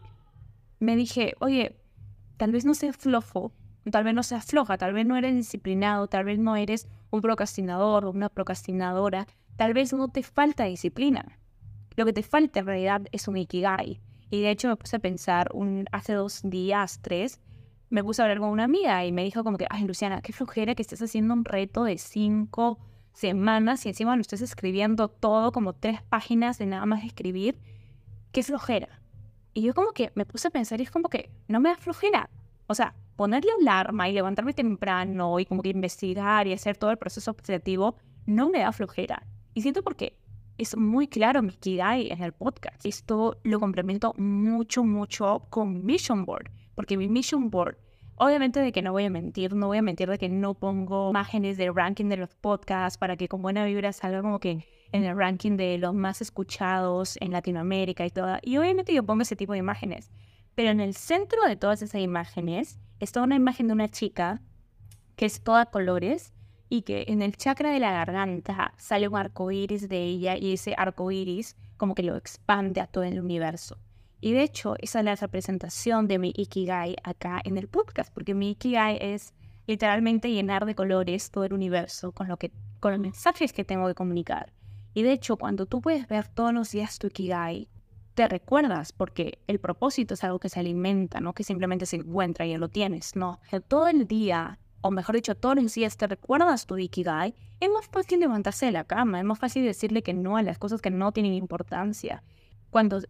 me 0.80 0.96
dije, 0.96 1.34
oye, 1.40 1.76
tal 2.36 2.52
vez 2.52 2.64
no 2.64 2.74
seas 2.74 2.96
flojo, 2.96 3.52
tal 3.90 4.04
vez 4.04 4.14
no 4.14 4.22
seas 4.22 4.44
floja, 4.44 4.78
tal 4.78 4.92
vez 4.92 5.06
no 5.06 5.16
eres 5.16 5.34
disciplinado, 5.34 6.06
tal 6.06 6.24
vez 6.24 6.38
no 6.38 6.56
eres 6.56 6.88
un 7.10 7.20
procrastinador 7.20 8.04
o 8.04 8.10
una 8.10 8.28
procrastinadora, 8.28 9.26
tal 9.58 9.74
vez 9.74 9.92
no 9.92 10.06
te 10.06 10.22
falta 10.22 10.64
disciplina. 10.64 11.36
Lo 11.96 12.06
que 12.06 12.12
te 12.12 12.22
falta 12.22 12.60
en 12.60 12.66
realidad 12.66 13.02
es 13.10 13.26
un 13.26 13.36
ikigai. 13.36 14.00
Y 14.30 14.40
de 14.40 14.50
hecho 14.50 14.68
me 14.68 14.76
puse 14.76 14.96
a 14.96 15.00
pensar 15.00 15.50
un, 15.52 15.86
hace 15.90 16.12
dos 16.12 16.42
días, 16.44 17.00
tres, 17.02 17.40
me 17.90 18.04
puse 18.04 18.22
a 18.22 18.26
hablar 18.26 18.38
con 18.38 18.50
una 18.50 18.64
amiga 18.64 19.04
y 19.04 19.10
me 19.10 19.24
dijo 19.24 19.42
como 19.42 19.58
que, 19.58 19.66
ay 19.68 19.84
Luciana, 19.84 20.22
qué 20.22 20.32
flojera 20.32 20.76
que 20.76 20.82
estés 20.82 21.02
haciendo 21.02 21.34
un 21.34 21.44
reto 21.44 21.82
de 21.82 21.98
cinco 21.98 22.78
semanas 23.12 23.84
y 23.84 23.88
encima 23.88 24.14
lo 24.14 24.20
estés 24.20 24.42
escribiendo 24.42 25.08
todo 25.08 25.50
como 25.50 25.72
tres 25.72 26.02
páginas 26.02 26.58
de 26.58 26.66
nada 26.66 26.86
más 26.86 27.04
escribir, 27.04 27.58
qué 28.30 28.44
flojera. 28.44 29.00
Y 29.54 29.62
yo 29.62 29.74
como 29.74 29.90
que 29.90 30.12
me 30.14 30.24
puse 30.24 30.48
a 30.48 30.50
pensar 30.52 30.78
y 30.78 30.84
es 30.84 30.90
como 30.92 31.08
que 31.08 31.32
no 31.48 31.58
me 31.58 31.70
da 31.70 31.76
flojera. 31.76 32.30
O 32.68 32.76
sea, 32.76 32.94
ponerle 33.16 33.50
alarma 33.60 34.08
y 34.08 34.12
levantarme 34.12 34.52
temprano 34.52 35.40
y 35.40 35.46
como 35.46 35.62
que 35.62 35.70
investigar 35.70 36.46
y 36.46 36.52
hacer 36.52 36.76
todo 36.76 36.92
el 36.92 36.98
proceso 36.98 37.32
objetivo 37.32 37.96
no 38.24 38.50
me 38.50 38.60
da 38.60 38.70
flojera. 38.70 39.26
Y 39.58 39.62
siento 39.62 39.82
porque 39.82 40.16
es 40.56 40.76
muy 40.76 41.08
claro 41.08 41.42
mi 41.42 41.50
Kigai 41.50 42.12
en 42.12 42.22
el 42.22 42.30
podcast. 42.30 42.86
Esto 42.86 43.40
lo 43.42 43.58
complemento 43.58 44.14
mucho, 44.16 44.84
mucho 44.84 45.48
con 45.50 45.84
Mission 45.84 46.24
Board. 46.24 46.52
Porque 46.76 46.96
mi 46.96 47.08
Mission 47.08 47.50
Board 47.50 47.76
Obviamente 48.14 48.60
de 48.60 48.70
que 48.70 48.82
no 48.82 48.92
voy 48.92 49.06
a 49.06 49.10
mentir, 49.10 49.54
no 49.54 49.66
voy 49.66 49.78
a 49.78 49.82
mentir 49.82 50.08
de 50.08 50.16
que 50.16 50.28
no 50.28 50.54
pongo 50.54 51.10
imágenes 51.10 51.56
de 51.56 51.72
ranking 51.72 52.08
de 52.08 52.18
los 52.18 52.32
podcasts 52.36 52.96
para 52.98 53.16
que 53.16 53.26
con 53.26 53.42
buena 53.42 53.64
vibra 53.64 53.92
salga 53.92 54.22
como 54.22 54.38
que 54.38 54.64
en 54.92 55.04
el 55.04 55.16
ranking 55.16 55.56
de 55.56 55.76
los 55.78 55.92
más 55.92 56.20
escuchados 56.20 57.16
en 57.20 57.32
Latinoamérica 57.32 58.06
y 58.06 58.10
todo. 58.10 58.38
Y 58.42 58.58
obviamente 58.58 58.94
yo 58.94 59.02
pongo 59.02 59.22
ese 59.22 59.34
tipo 59.34 59.54
de 59.54 59.58
imágenes. 59.58 60.12
Pero 60.54 60.70
en 60.70 60.78
el 60.78 60.94
centro 60.94 61.42
de 61.48 61.56
todas 61.56 61.82
esas 61.82 62.00
imágenes 62.00 62.78
está 63.00 63.22
una 63.22 63.34
imagen 63.34 63.66
de 63.66 63.72
una 63.72 63.88
chica 63.88 64.40
que 65.16 65.26
es 65.26 65.42
toda 65.42 65.66
colores 65.66 66.32
y 66.68 66.82
que 66.82 67.04
en 67.08 67.22
el 67.22 67.36
chakra 67.36 67.70
de 67.70 67.80
la 67.80 67.92
garganta 67.92 68.74
sale 68.76 69.08
un 69.08 69.16
arco 69.16 69.50
iris 69.50 69.88
de 69.88 70.02
ella 70.02 70.36
y 70.36 70.52
ese 70.52 70.74
arco 70.76 71.10
iris 71.10 71.56
como 71.76 71.94
que 71.94 72.02
lo 72.02 72.16
expande 72.16 72.80
a 72.80 72.86
todo 72.86 73.04
el 73.04 73.20
universo. 73.20 73.78
Y 74.20 74.32
de 74.32 74.42
hecho, 74.42 74.74
esa 74.80 74.98
es 74.98 75.04
la 75.04 75.14
representación 75.14 76.08
de 76.08 76.18
mi 76.18 76.32
Ikigai 76.36 76.96
acá 77.04 77.40
en 77.44 77.56
el 77.56 77.68
podcast, 77.68 78.12
porque 78.12 78.34
mi 78.34 78.50
Ikigai 78.50 78.98
es 79.00 79.32
literalmente 79.66 80.30
llenar 80.30 80.66
de 80.66 80.74
colores 80.74 81.30
todo 81.30 81.44
el 81.44 81.52
universo 81.52 82.12
con, 82.12 82.26
lo 82.26 82.36
que, 82.36 82.50
con 82.80 82.92
los 82.92 83.00
mensajes 83.00 83.52
que 83.52 83.64
tengo 83.64 83.86
que 83.86 83.94
comunicar. 83.94 84.52
Y 84.92 85.02
de 85.02 85.12
hecho, 85.12 85.36
cuando 85.36 85.66
tú 85.66 85.80
puedes 85.80 86.08
ver 86.08 86.26
todos 86.26 86.52
los 86.52 86.72
días 86.72 86.98
tu 86.98 87.06
Ikigai, 87.06 87.68
te 88.14 88.26
recuerdas, 88.26 88.90
porque 88.90 89.38
el 89.46 89.60
propósito 89.60 90.14
es 90.14 90.24
algo 90.24 90.40
que 90.40 90.48
se 90.48 90.58
alimenta, 90.58 91.20
no 91.20 91.34
que 91.34 91.44
simplemente 91.44 91.86
se 91.86 91.96
encuentra 91.96 92.44
y 92.44 92.50
ya 92.50 92.58
lo 92.58 92.68
tienes, 92.68 93.14
no. 93.14 93.38
Todo 93.68 93.86
el 93.86 94.08
día, 94.08 94.58
o 94.80 94.90
mejor 94.90 95.16
dicho, 95.16 95.34
todos 95.34 95.56
los 95.56 95.74
días 95.74 95.96
te 95.96 96.06
recuerdas 96.06 96.66
tu 96.66 96.76
Ikigai, 96.76 97.34
es 97.60 97.70
más 97.70 97.86
fácil 97.86 98.20
levantarse 98.20 98.66
de 98.66 98.72
la 98.72 98.84
cama, 98.84 99.18
es 99.18 99.24
más 99.24 99.38
fácil 99.38 99.64
decirle 99.64 100.02
que 100.02 100.14
no 100.14 100.36
a 100.36 100.42
las 100.42 100.58
cosas 100.58 100.80
que 100.80 100.90
no 100.90 101.12
tienen 101.12 101.34
importancia. 101.34 102.22
Cuando 102.70 103.00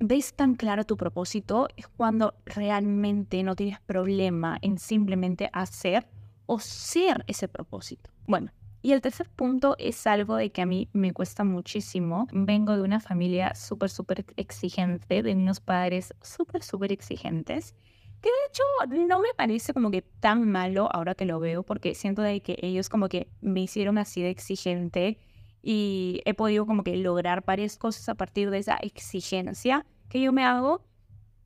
ves 0.00 0.34
tan 0.34 0.54
claro 0.54 0.84
tu 0.84 0.96
propósito 0.96 1.68
es 1.76 1.86
cuando 1.86 2.34
realmente 2.44 3.42
no 3.42 3.54
tienes 3.54 3.80
problema 3.80 4.58
en 4.62 4.78
simplemente 4.78 5.48
hacer 5.52 6.08
o 6.46 6.58
ser 6.58 7.24
ese 7.28 7.46
propósito. 7.46 8.10
Bueno, 8.26 8.50
y 8.82 8.92
el 8.92 9.00
tercer 9.00 9.30
punto 9.30 9.76
es 9.78 10.08
algo 10.08 10.34
de 10.34 10.50
que 10.50 10.60
a 10.60 10.66
mí 10.66 10.88
me 10.92 11.12
cuesta 11.12 11.44
muchísimo. 11.44 12.26
Vengo 12.32 12.74
de 12.76 12.82
una 12.82 12.98
familia 12.98 13.54
súper, 13.54 13.90
súper 13.90 14.24
exigente, 14.36 15.22
de 15.22 15.34
unos 15.34 15.60
padres 15.60 16.12
súper, 16.20 16.64
súper 16.64 16.90
exigentes, 16.90 17.76
que 18.22 18.28
de 18.28 18.46
hecho 18.48 19.06
no 19.08 19.18
me 19.18 19.34
parece 19.36 19.74
como 19.74 19.90
que 19.90 20.02
tan 20.02 20.50
malo 20.50 20.88
ahora 20.92 21.14
que 21.14 21.26
lo 21.26 21.40
veo, 21.40 21.64
porque 21.64 21.94
siento 21.94 22.22
de 22.22 22.40
que 22.40 22.56
ellos 22.62 22.88
como 22.88 23.08
que 23.08 23.28
me 23.40 23.60
hicieron 23.60 23.98
así 23.98 24.22
de 24.22 24.30
exigente 24.30 25.18
y 25.60 26.22
he 26.24 26.32
podido 26.32 26.64
como 26.64 26.84
que 26.84 26.96
lograr 26.96 27.44
varias 27.44 27.76
cosas 27.76 28.08
a 28.08 28.14
partir 28.14 28.50
de 28.50 28.58
esa 28.58 28.76
exigencia 28.76 29.84
que 30.08 30.20
yo 30.20 30.32
me 30.32 30.44
hago, 30.44 30.84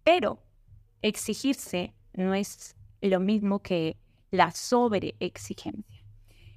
pero 0.04 0.42
exigirse 1.02 1.94
no 2.12 2.34
es 2.34 2.76
lo 3.00 3.20
mismo 3.20 3.62
que 3.62 3.96
la 4.30 4.50
sobreexigencia. 4.50 6.04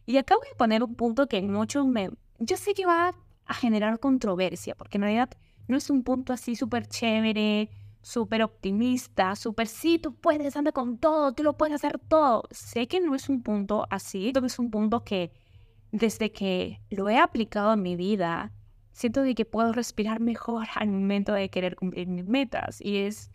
Y 0.06 0.18
acá 0.18 0.36
voy 0.36 0.48
a 0.54 0.58
poner 0.58 0.84
un 0.84 0.96
punto 0.96 1.28
que 1.28 1.42
muchos 1.42 1.86
me... 1.86 2.10
Yo 2.40 2.58
sé 2.58 2.74
que 2.74 2.86
va 2.86 3.14
a 3.46 3.54
generar 3.54 4.00
controversia, 4.00 4.76
porque 4.76 4.98
en 4.98 5.04
realidad 5.04 5.30
no 5.68 5.78
es 5.78 5.90
un 5.90 6.04
punto 6.04 6.34
así 6.34 6.56
súper 6.56 6.88
chévere, 6.88 7.70
súper 8.02 8.44
optimista, 8.44 9.36
súper 9.36 9.68
sí, 9.68 10.00
tú 10.00 10.16
puedes, 10.16 10.56
anda 10.56 10.72
con 10.72 10.98
todo, 10.98 11.34
tú 11.34 11.44
lo 11.44 11.58
puedes 11.58 11.76
hacer 11.76 12.00
todo. 12.00 12.44
Sé 12.52 12.88
que 12.88 13.00
no 13.00 13.16
es 13.16 13.30
un 13.30 13.44
punto 13.44 13.88
así, 13.90 14.32
es 14.36 14.60
un 14.60 14.72
punto 14.72 15.04
que 15.04 15.32
desde 15.92 16.32
que 16.32 16.82
lo 16.90 17.10
he 17.10 17.18
aplicado 17.18 17.74
en 17.74 17.82
mi 17.82 17.96
vida, 17.96 18.54
siento 18.92 19.22
de 19.22 19.36
que 19.36 19.46
puedo 19.46 19.74
respirar 19.74 20.20
mejor 20.20 20.68
al 20.76 20.90
momento 20.90 21.34
de 21.34 21.50
querer 21.50 21.76
cumplir 21.76 22.08
mis 22.08 22.26
metas. 22.26 22.82
Y 22.82 22.98
es 22.98 23.32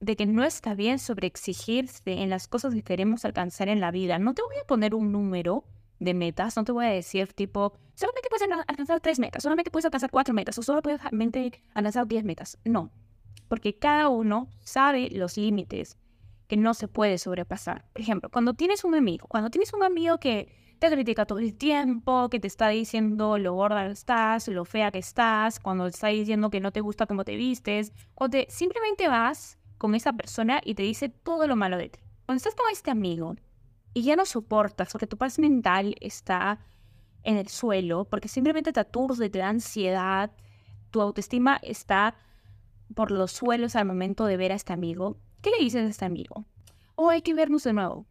de 0.00 0.16
que 0.16 0.26
no 0.26 0.44
está 0.44 0.74
bien 0.74 0.98
sobreexigirse 0.98 2.12
en 2.12 2.30
las 2.30 2.48
cosas 2.48 2.74
que 2.74 2.82
queremos 2.82 3.24
alcanzar 3.24 3.68
en 3.68 3.80
la 3.80 3.90
vida. 3.90 4.18
No 4.18 4.34
te 4.34 4.42
voy 4.42 4.56
a 4.62 4.66
poner 4.66 4.94
un 4.94 5.10
número 5.10 5.64
de 5.98 6.12
metas, 6.12 6.56
no 6.56 6.64
te 6.64 6.72
voy 6.72 6.84
a 6.84 6.90
decir 6.90 7.32
tipo, 7.32 7.72
solamente 7.94 8.28
puedes 8.28 8.46
alcanzar 8.68 9.00
tres 9.00 9.18
metas, 9.18 9.42
solamente 9.42 9.70
puedes 9.70 9.86
alcanzar 9.86 10.10
cuatro 10.10 10.34
metas 10.34 10.58
o 10.58 10.62
solamente 10.62 10.98
puedes 10.98 11.62
alcanzar 11.74 12.06
diez 12.06 12.24
metas. 12.24 12.58
No, 12.64 12.90
porque 13.48 13.78
cada 13.78 14.08
uno 14.08 14.48
sabe 14.60 15.10
los 15.10 15.36
límites 15.36 15.98
que 16.46 16.56
no 16.56 16.74
se 16.74 16.88
puede 16.88 17.18
sobrepasar. 17.18 17.84
Por 17.92 18.00
ejemplo, 18.00 18.30
cuando 18.30 18.54
tienes 18.54 18.84
un 18.84 18.94
amigo, 18.94 19.26
cuando 19.28 19.50
tienes 19.50 19.72
un 19.72 19.82
amigo 19.82 20.18
que 20.18 20.48
te 20.78 20.90
critica 20.90 21.26
todo 21.26 21.38
el 21.38 21.56
tiempo, 21.56 22.28
que 22.28 22.38
te 22.38 22.46
está 22.46 22.68
diciendo 22.68 23.38
lo 23.38 23.54
gorda 23.54 23.86
que 23.86 23.92
estás, 23.92 24.46
lo 24.48 24.64
fea 24.64 24.90
que 24.90 24.98
estás, 24.98 25.58
cuando 25.58 25.84
te 25.84 25.90
está 25.90 26.08
diciendo 26.08 26.50
que 26.50 26.60
no 26.60 26.70
te 26.70 26.80
gusta 26.80 27.06
cómo 27.06 27.24
te 27.24 27.36
vistes, 27.36 27.92
o 28.14 28.28
te 28.28 28.46
simplemente 28.50 29.08
vas 29.08 29.58
con 29.78 29.94
esa 29.94 30.12
persona 30.12 30.60
y 30.64 30.74
te 30.74 30.82
dice 30.82 31.08
todo 31.08 31.46
lo 31.46 31.56
malo 31.56 31.78
de 31.78 31.88
ti. 31.88 32.00
Cuando 32.26 32.38
estás 32.38 32.54
con 32.54 32.66
este 32.70 32.90
amigo 32.90 33.36
y 33.94 34.02
ya 34.02 34.16
no 34.16 34.26
soportas 34.26 34.92
porque 34.92 35.06
tu 35.06 35.16
paz 35.16 35.38
mental 35.38 35.94
está 36.00 36.60
en 37.22 37.36
el 37.38 37.48
suelo, 37.48 38.04
porque 38.04 38.28
simplemente 38.28 38.72
te 38.72 38.80
aturde, 38.80 39.30
te 39.30 39.38
da 39.38 39.48
ansiedad, 39.48 40.30
tu 40.90 41.00
autoestima 41.00 41.58
está 41.62 42.14
por 42.94 43.10
los 43.10 43.32
suelos 43.32 43.76
al 43.76 43.86
momento 43.86 44.26
de 44.26 44.36
ver 44.36 44.52
a 44.52 44.56
este 44.56 44.72
amigo, 44.72 45.18
¿qué 45.42 45.50
le 45.50 45.64
dices 45.64 45.84
a 45.84 45.88
este 45.88 46.04
amigo? 46.04 46.44
Oh, 46.94 47.10
hay 47.10 47.22
que 47.22 47.34
vernos 47.34 47.64
de 47.64 47.72
nuevo. 47.72 48.06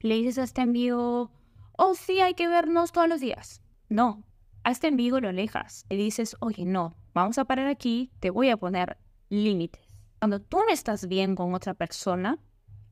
Le 0.00 0.16
dices 0.16 0.38
a 0.38 0.44
este 0.44 0.60
amigo, 0.60 1.30
oh, 1.76 1.94
sí, 1.94 2.20
hay 2.20 2.34
que 2.34 2.48
vernos 2.48 2.92
todos 2.92 3.08
los 3.08 3.20
días. 3.20 3.62
No, 3.88 4.24
a 4.64 4.70
este 4.70 4.88
amigo 4.88 5.20
lo 5.20 5.28
alejas. 5.28 5.86
Le 5.90 5.96
dices, 5.96 6.36
oye, 6.40 6.64
no, 6.64 6.96
vamos 7.14 7.38
a 7.38 7.44
parar 7.44 7.66
aquí, 7.66 8.12
te 8.20 8.30
voy 8.30 8.50
a 8.50 8.56
poner 8.56 8.98
límites. 9.28 9.82
Cuando 10.18 10.40
tú 10.40 10.58
no 10.58 10.72
estás 10.72 11.08
bien 11.08 11.34
con 11.34 11.54
otra 11.54 11.74
persona, 11.74 12.38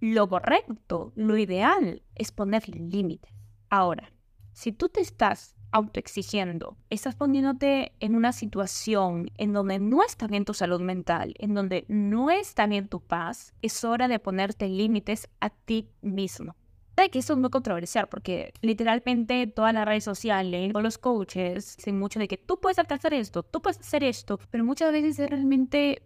lo 0.00 0.28
correcto, 0.28 1.12
lo 1.14 1.36
ideal 1.36 2.02
es 2.14 2.32
poner 2.32 2.68
límites. 2.68 3.32
Ahora, 3.68 4.12
si 4.52 4.72
tú 4.72 4.88
te 4.88 5.00
estás 5.00 5.56
autoexigiendo, 5.72 6.76
estás 6.90 7.14
poniéndote 7.14 7.92
en 8.00 8.14
una 8.14 8.32
situación 8.32 9.30
en 9.38 9.52
donde 9.52 9.78
no 9.78 10.02
está 10.02 10.26
bien 10.26 10.44
tu 10.44 10.54
salud 10.54 10.80
mental, 10.80 11.34
en 11.38 11.54
donde 11.54 11.84
no 11.88 12.30
está 12.30 12.66
bien 12.66 12.88
tu 12.88 13.00
paz, 13.00 13.54
es 13.62 13.84
hora 13.84 14.08
de 14.08 14.18
ponerte 14.18 14.68
límites 14.68 15.28
a 15.40 15.50
ti 15.50 15.88
mismo. 16.00 16.56
Sé 16.98 17.08
que 17.10 17.20
eso 17.20 17.32
es 17.32 17.38
muy 17.38 17.50
controversial 17.50 18.08
porque 18.08 18.52
literalmente 18.60 19.46
todas 19.46 19.72
las 19.72 19.86
redes 19.86 20.04
sociales, 20.04 20.72
todos 20.72 20.82
los 20.82 20.98
coaches 20.98 21.76
dicen 21.76 21.98
mucho 21.98 22.18
de 22.18 22.28
que 22.28 22.36
tú 22.36 22.60
puedes 22.60 22.78
alcanzar 22.78 23.14
esto, 23.14 23.42
tú 23.42 23.62
puedes 23.62 23.78
hacer 23.78 24.04
esto, 24.04 24.38
pero 24.50 24.64
muchas 24.64 24.92
veces 24.92 25.18
es 25.18 25.30
realmente 25.30 26.02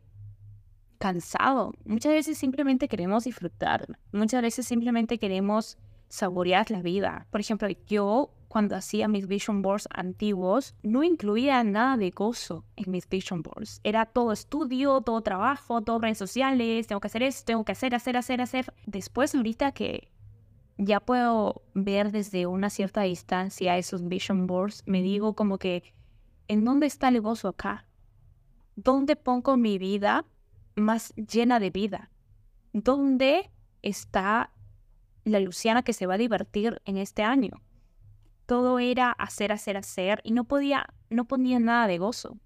cansado. 0.99 1.73
Muchas 1.85 2.13
veces 2.13 2.39
simplemente 2.39 2.89
queremos 2.89 3.25
disfrutar. 3.25 3.99
Muchas 4.13 4.41
veces 4.41 4.67
simplemente 4.67 5.19
queremos 5.19 5.79
saborear 6.09 6.71
la 6.71 6.81
vida. 6.81 7.27
Por 7.31 7.41
ejemplo, 7.41 7.69
yo 7.87 8.31
cuando 8.55 8.77
hacía 8.77 9.09
mis 9.09 9.27
vision 9.27 9.63
boards 9.63 9.89
antiguos, 9.91 10.77
no 10.85 11.03
incluía 11.03 11.65
nada 11.65 11.97
de 11.97 12.11
gozo 12.11 12.65
en 12.77 12.93
mis 12.93 13.09
vision 13.09 13.43
boards. 13.43 13.81
Era 13.83 14.07
todo 14.07 14.31
estudio, 14.31 15.01
todo 15.01 15.23
trabajo, 15.23 15.83
todo 15.83 15.99
redes 15.99 16.19
sociales, 16.19 16.87
tengo 16.87 17.01
que 17.01 17.09
hacer 17.09 17.25
esto, 17.25 17.47
tengo 17.47 17.65
que 17.65 17.73
hacer, 17.73 17.97
hacer, 17.97 18.17
hacer, 18.17 18.41
hacer. 18.41 18.73
Después 18.87 19.35
ahorita 19.35 19.73
que 19.73 20.09
ya 20.79 21.01
puedo 21.01 21.63
ver 21.75 22.13
desde 22.13 22.47
una 22.47 22.71
cierta 22.71 23.01
distancia 23.01 23.77
esos 23.77 24.07
vision 24.07 24.47
boards, 24.47 24.85
me 24.87 25.03
digo 25.03 25.35
como 25.35 25.59
que, 25.59 25.93
¿en 26.47 26.65
dónde 26.65 26.87
está 26.87 27.09
el 27.09 27.21
gozo 27.21 27.49
acá? 27.49 27.89
¿Dónde 28.77 29.17
pongo 29.17 29.57
mi 29.57 29.79
vida 29.79 30.27
más 30.77 31.13
llena 31.17 31.59
de 31.59 31.71
vida? 31.71 32.13
¿Dónde 32.73 33.51
está 33.83 34.53
la 35.25 35.41
Luciana 35.41 35.83
que 35.83 35.93
se 35.93 36.07
va 36.07 36.15
a 36.15 36.19
divertir 36.19 36.81
en 36.85 36.99
este 36.99 37.25
año? 37.25 37.61
Todo 38.47 38.79
era 38.79 39.13
hacer, 39.13 39.53
hacer, 39.53 39.77
hacer 39.77 40.21
y 40.25 40.33
no 40.33 40.45
podía, 40.45 40.87
no 41.11 41.25
ponía 41.27 41.59
nada 41.59 41.87
de 41.87 41.99
gozo. 41.99 42.39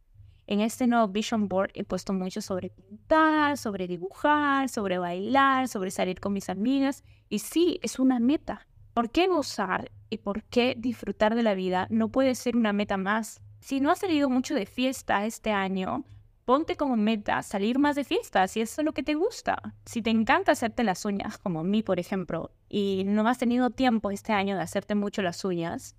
En 0.47 0.61
este 0.61 0.87
nuevo 0.87 1.09
Vision 1.09 1.47
Board 1.47 1.73
he 1.75 1.85
puesto 1.85 2.15
mucho 2.15 2.41
sobre 2.41 2.71
pintar, 2.71 3.59
sobre 3.59 3.87
dibujar, 3.87 4.71
sobre 4.71 4.97
bailar, 4.97 5.69
sobre 5.69 5.91
salir 5.91 6.21
con 6.21 6.33
mis 6.33 6.49
amigas. 6.49 7.05
Y 7.29 7.41
sí, 7.41 7.79
es 7.83 7.99
una 7.99 8.19
meta. 8.19 8.67
¿Por 8.95 9.11
qué 9.11 9.27
gozar 9.27 9.93
y 10.09 10.19
por 10.19 10.43
qué 10.45 10.75
disfrutar 10.79 11.35
de 11.35 11.43
la 11.43 11.55
vida 11.55 11.87
no 11.91 12.09
puede 12.09 12.35
ser 12.35 12.57
una 12.57 12.73
meta 12.73 12.97
más? 12.97 13.43
Si 13.61 13.81
no 13.81 13.91
has 13.91 13.99
salido 13.99 14.31
mucho 14.31 14.55
de 14.55 14.65
fiesta 14.65 15.27
este 15.27 15.53
año, 15.53 16.05
ponte 16.49 16.77
como 16.77 16.97
meta 16.97 17.43
salir 17.43 17.79
más 17.79 17.95
de 17.95 18.05
fiesta, 18.05 18.49
si 18.49 18.63
eso 18.63 18.81
es 18.81 18.85
lo 18.87 18.95
que 18.95 19.03
te 19.03 19.15
gusta. 19.15 19.75
Si 19.85 20.01
te 20.01 20.09
encanta 20.09 20.53
hacerte 20.53 20.83
las 20.83 21.05
uñas, 21.05 21.37
como 21.37 21.61
a 21.61 21.63
mí, 21.63 21.83
por 21.83 22.01
ejemplo, 22.01 22.53
y 22.71 23.03
no 23.05 23.29
has 23.29 23.37
tenido 23.37 23.69
tiempo 23.69 24.11
este 24.11 24.33
año 24.33 24.57
de 24.57 24.63
hacerte 24.63 24.95
mucho 24.95 25.21
las 25.21 25.45
uñas, 25.45 25.95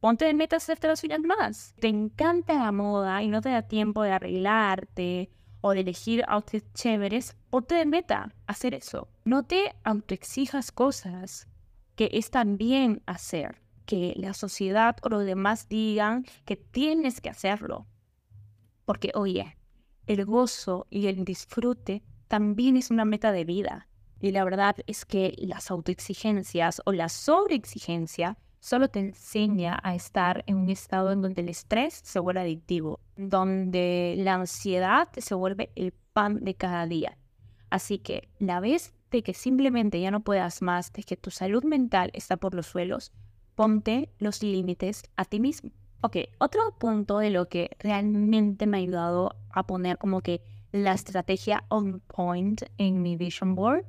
ponte 0.00 0.24
de 0.24 0.34
meta 0.34 0.56
hacerte 0.56 0.88
las 0.88 1.04
uñas 1.04 1.20
más. 1.20 1.76
Te 1.78 1.86
encanta 1.86 2.54
la 2.54 2.72
moda 2.72 3.22
y 3.22 3.28
no 3.28 3.40
te 3.40 3.50
da 3.50 3.62
tiempo 3.62 4.02
de 4.02 4.10
arreglarte 4.10 5.30
o 5.60 5.70
de 5.70 5.80
elegir 5.82 6.24
outfits 6.26 6.72
chéveres, 6.72 7.36
ponte 7.48 7.76
de 7.76 7.86
meta 7.86 8.34
hacer 8.48 8.74
eso. 8.74 9.06
No 9.24 9.44
te 9.44 9.76
autoexijas 9.84 10.72
cosas 10.72 11.46
que 11.94 12.10
están 12.14 12.58
bien 12.58 13.00
hacer, 13.06 13.62
que 13.86 14.14
la 14.16 14.34
sociedad 14.34 14.96
o 15.02 15.08
los 15.08 15.24
demás 15.24 15.68
digan 15.68 16.26
que 16.44 16.56
tienes 16.56 17.20
que 17.20 17.30
hacerlo. 17.30 17.86
Porque, 18.84 19.12
oye, 19.14 19.57
el 20.08 20.24
gozo 20.24 20.86
y 20.90 21.06
el 21.06 21.24
disfrute 21.24 22.02
también 22.26 22.76
es 22.76 22.90
una 22.90 23.04
meta 23.04 23.30
de 23.30 23.44
vida. 23.44 23.88
Y 24.20 24.32
la 24.32 24.42
verdad 24.42 24.76
es 24.86 25.04
que 25.04 25.34
las 25.38 25.70
autoexigencias 25.70 26.82
o 26.84 26.92
la 26.92 27.08
sobreexigencia 27.08 28.36
solo 28.58 28.88
te 28.88 28.98
enseña 28.98 29.78
a 29.82 29.94
estar 29.94 30.42
en 30.46 30.56
un 30.56 30.70
estado 30.70 31.12
en 31.12 31.22
donde 31.22 31.42
el 31.42 31.48
estrés 31.48 32.00
se 32.02 32.18
vuelve 32.18 32.40
adictivo, 32.40 33.00
donde 33.16 34.16
la 34.18 34.34
ansiedad 34.34 35.08
se 35.16 35.34
vuelve 35.34 35.70
el 35.76 35.92
pan 35.92 36.42
de 36.42 36.54
cada 36.54 36.86
día. 36.86 37.16
Así 37.70 37.98
que 37.98 38.28
la 38.40 38.60
vez 38.60 38.94
de 39.10 39.22
que 39.22 39.34
simplemente 39.34 40.00
ya 40.00 40.10
no 40.10 40.20
puedas 40.20 40.62
más, 40.62 40.92
de 40.92 41.02
que 41.02 41.16
tu 41.16 41.30
salud 41.30 41.62
mental 41.64 42.10
está 42.14 42.36
por 42.36 42.54
los 42.54 42.66
suelos, 42.66 43.12
ponte 43.54 44.10
los 44.18 44.42
límites 44.42 45.02
a 45.16 45.24
ti 45.24 45.38
mismo. 45.38 45.70
Ok, 46.00 46.16
otro 46.38 46.60
punto 46.78 47.18
de 47.18 47.30
lo 47.30 47.48
que 47.48 47.76
realmente 47.80 48.66
me 48.66 48.76
ha 48.76 48.80
ayudado 48.80 49.34
a 49.50 49.66
poner 49.66 49.98
como 49.98 50.20
que 50.20 50.42
la 50.70 50.92
estrategia 50.92 51.64
on 51.70 52.00
point 52.00 52.62
en 52.76 53.02
mi 53.02 53.16
vision 53.16 53.56
board 53.56 53.84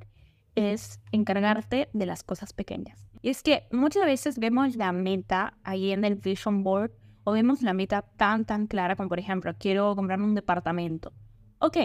es 0.56 0.98
encargarte 1.12 1.88
de 1.92 2.06
las 2.06 2.24
cosas 2.24 2.52
pequeñas. 2.52 3.08
Y 3.22 3.28
es 3.28 3.42
que 3.44 3.68
muchas 3.70 4.06
veces 4.06 4.38
vemos 4.38 4.74
la 4.74 4.90
meta 4.90 5.54
ahí 5.62 5.92
en 5.92 6.04
el 6.04 6.16
vision 6.16 6.64
board 6.64 6.90
o 7.22 7.32
vemos 7.32 7.62
la 7.62 7.74
meta 7.74 8.02
tan, 8.02 8.44
tan 8.44 8.66
clara 8.66 8.96
como 8.96 9.08
por 9.08 9.20
ejemplo, 9.20 9.52
quiero 9.56 9.94
comprarme 9.94 10.24
un 10.24 10.34
departamento. 10.34 11.12
Ok, 11.60 11.76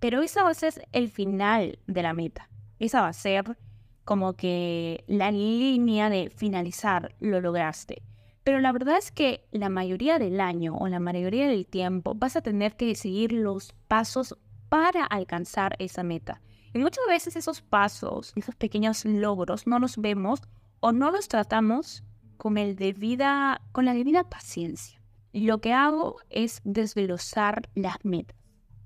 pero 0.00 0.20
esa 0.22 0.42
va 0.42 0.50
a 0.50 0.54
ser 0.54 0.88
el 0.90 1.10
final 1.10 1.78
de 1.86 2.02
la 2.02 2.14
meta. 2.14 2.48
Esa 2.80 3.02
va 3.02 3.08
a 3.08 3.12
ser 3.12 3.56
como 4.04 4.32
que 4.32 5.04
la 5.06 5.30
línea 5.30 6.10
de 6.10 6.30
finalizar, 6.30 7.14
lo 7.20 7.40
lograste. 7.40 8.02
Pero 8.50 8.58
la 8.58 8.72
verdad 8.72 8.98
es 8.98 9.12
que 9.12 9.46
la 9.52 9.68
mayoría 9.68 10.18
del 10.18 10.40
año 10.40 10.74
o 10.76 10.88
la 10.88 10.98
mayoría 10.98 11.46
del 11.46 11.68
tiempo 11.68 12.16
vas 12.16 12.34
a 12.34 12.40
tener 12.40 12.74
que 12.74 12.96
seguir 12.96 13.30
los 13.30 13.74
pasos 13.86 14.36
para 14.68 15.04
alcanzar 15.04 15.76
esa 15.78 16.02
meta. 16.02 16.42
Y 16.74 16.80
muchas 16.80 17.04
veces 17.06 17.36
esos 17.36 17.62
pasos, 17.62 18.32
esos 18.34 18.56
pequeños 18.56 19.04
logros, 19.04 19.68
no 19.68 19.78
los 19.78 19.98
vemos 19.98 20.40
o 20.80 20.90
no 20.90 21.12
los 21.12 21.28
tratamos 21.28 22.02
con, 22.38 22.56
la 22.56 22.64
debida 22.64 24.24
paciencia. 24.28 25.00
Lo 25.32 25.60
que 25.60 25.72
hago 25.72 26.16
es 26.28 26.60
desvelozar 26.64 27.68
las 27.76 28.04
metas. 28.04 28.36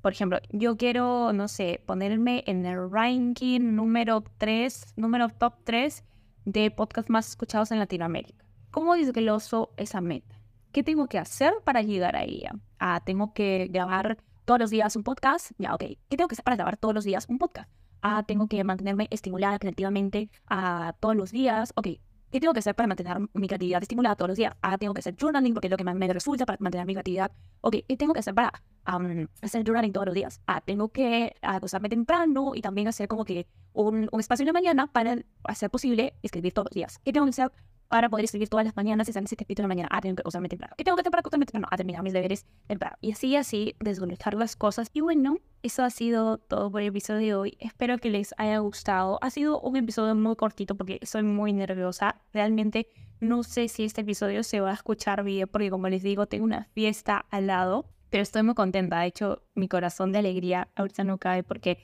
Por 0.02 0.12
ejemplo, 0.12 0.40
yo 0.50 0.76
quiero, 0.76 1.32
no 1.32 1.48
sé, 1.48 1.82
ponerme 1.86 2.44
en 2.46 2.66
el 2.66 2.90
ranking 2.90 3.74
número 3.74 4.24
3, 4.36 4.92
número 4.96 5.30
top 5.30 5.54
3 5.64 6.04
de 6.44 6.70
podcasts 6.70 7.08
más 7.08 7.30
escuchados 7.30 7.70
en 7.70 7.78
Latinoamérica. 7.78 8.43
¿Cómo 8.74 8.96
desgloso 8.96 9.70
esa 9.76 10.00
meta? 10.00 10.34
¿Qué 10.72 10.82
tengo 10.82 11.06
que 11.06 11.16
hacer 11.16 11.54
para 11.62 11.82
llegar 11.82 12.16
a 12.16 12.24
ella? 12.24 12.56
Ah, 12.80 13.00
tengo 13.06 13.32
que 13.32 13.68
grabar 13.70 14.18
todos 14.44 14.58
los 14.58 14.70
días 14.70 14.96
un 14.96 15.04
podcast. 15.04 15.52
Ya, 15.58 15.74
ok. 15.74 15.84
¿Qué 16.08 16.16
tengo 16.16 16.26
que 16.26 16.34
hacer 16.34 16.42
para 16.42 16.56
grabar 16.56 16.76
todos 16.76 16.92
los 16.92 17.04
días 17.04 17.26
un 17.28 17.38
podcast? 17.38 17.70
Ah, 18.02 18.24
tengo 18.26 18.48
que 18.48 18.64
mantenerme 18.64 19.06
estimulada 19.12 19.60
creativamente 19.60 20.28
ah, 20.48 20.92
todos 20.98 21.14
los 21.14 21.30
días. 21.30 21.72
Ok. 21.76 21.86
¿Qué 22.32 22.40
tengo 22.40 22.52
que 22.52 22.58
hacer 22.58 22.74
para 22.74 22.88
mantener 22.88 23.18
mi 23.32 23.46
creatividad 23.46 23.80
estimulada 23.80 24.16
todos 24.16 24.30
los 24.30 24.38
días? 24.38 24.56
Ah, 24.60 24.76
tengo 24.76 24.92
que 24.92 24.98
hacer 24.98 25.14
journaling 25.16 25.54
porque 25.54 25.68
es 25.68 25.70
lo 25.70 25.76
que 25.76 25.84
más 25.84 25.94
me 25.94 26.12
resulta 26.12 26.44
para 26.44 26.58
mantener 26.58 26.84
mi 26.84 26.94
creatividad. 26.94 27.30
Ok. 27.60 27.76
¿Qué 27.86 27.96
tengo 27.96 28.12
que 28.12 28.18
hacer 28.18 28.34
para 28.34 28.60
hacer 28.84 29.64
journaling 29.64 29.92
todos 29.92 30.06
los 30.06 30.16
días? 30.16 30.40
Ah, 30.48 30.60
tengo 30.60 30.88
que 30.88 31.36
acostarme 31.42 31.88
temprano 31.88 32.56
y 32.56 32.60
también 32.60 32.88
hacer 32.88 33.06
como 33.06 33.24
que 33.24 33.46
un, 33.72 34.08
un 34.10 34.18
espacio 34.18 34.42
en 34.42 34.48
la 34.48 34.52
mañana 34.52 34.88
para 34.88 35.16
hacer 35.44 35.70
posible 35.70 36.14
escribir 36.24 36.52
todos 36.52 36.66
los 36.72 36.74
días. 36.74 36.98
¿Qué 37.04 37.12
tengo 37.12 37.26
que 37.26 37.30
hacer 37.30 37.52
para 37.94 38.08
poder 38.08 38.24
escribir 38.24 38.48
todas 38.48 38.66
las 38.66 38.74
mañanas 38.74 39.08
y 39.08 39.12
salir 39.12 39.26
ese 39.26 39.36
capítulo 39.36 39.68
de 39.68 39.68
la 39.68 39.74
mañana. 39.76 39.88
Ah, 39.92 40.00
tengo 40.00 40.16
que 40.16 40.22
acostarme 40.22 40.48
temprano. 40.48 40.74
¿Qué 40.76 40.82
tengo 40.82 40.96
que 40.96 41.04
para 41.04 41.20
acostarme 41.20 41.46
temprano? 41.46 41.68
Ah, 41.70 41.76
terminar 41.76 42.02
mis 42.02 42.12
deberes 42.12 42.44
temprano. 42.66 42.96
Y 43.00 43.12
así, 43.12 43.36
así, 43.36 43.76
desconectar 43.78 44.34
las 44.34 44.56
cosas. 44.56 44.88
Y 44.92 45.00
bueno, 45.00 45.36
eso 45.62 45.84
ha 45.84 45.90
sido 45.90 46.38
todo 46.38 46.72
por 46.72 46.80
el 46.80 46.88
episodio 46.88 47.20
de 47.20 47.34
hoy. 47.36 47.56
Espero 47.60 47.98
que 47.98 48.10
les 48.10 48.34
haya 48.36 48.58
gustado. 48.58 49.20
Ha 49.22 49.30
sido 49.30 49.60
un 49.60 49.76
episodio 49.76 50.16
muy 50.16 50.34
cortito 50.34 50.74
porque 50.74 50.98
soy 51.04 51.22
muy 51.22 51.52
nerviosa. 51.52 52.20
Realmente 52.32 52.88
no 53.20 53.44
sé 53.44 53.68
si 53.68 53.84
este 53.84 54.00
episodio 54.00 54.42
se 54.42 54.58
va 54.58 54.72
a 54.72 54.74
escuchar 54.74 55.22
bien 55.22 55.46
porque 55.46 55.70
como 55.70 55.88
les 55.88 56.02
digo, 56.02 56.26
tengo 56.26 56.46
una 56.46 56.64
fiesta 56.74 57.24
al 57.30 57.46
lado. 57.46 57.86
Pero 58.10 58.24
estoy 58.24 58.42
muy 58.42 58.54
contenta. 58.54 58.98
De 58.98 59.06
hecho, 59.06 59.44
mi 59.54 59.68
corazón 59.68 60.10
de 60.10 60.18
alegría 60.18 60.66
ahorita 60.74 61.04
no 61.04 61.18
cae 61.18 61.44
porque 61.44 61.78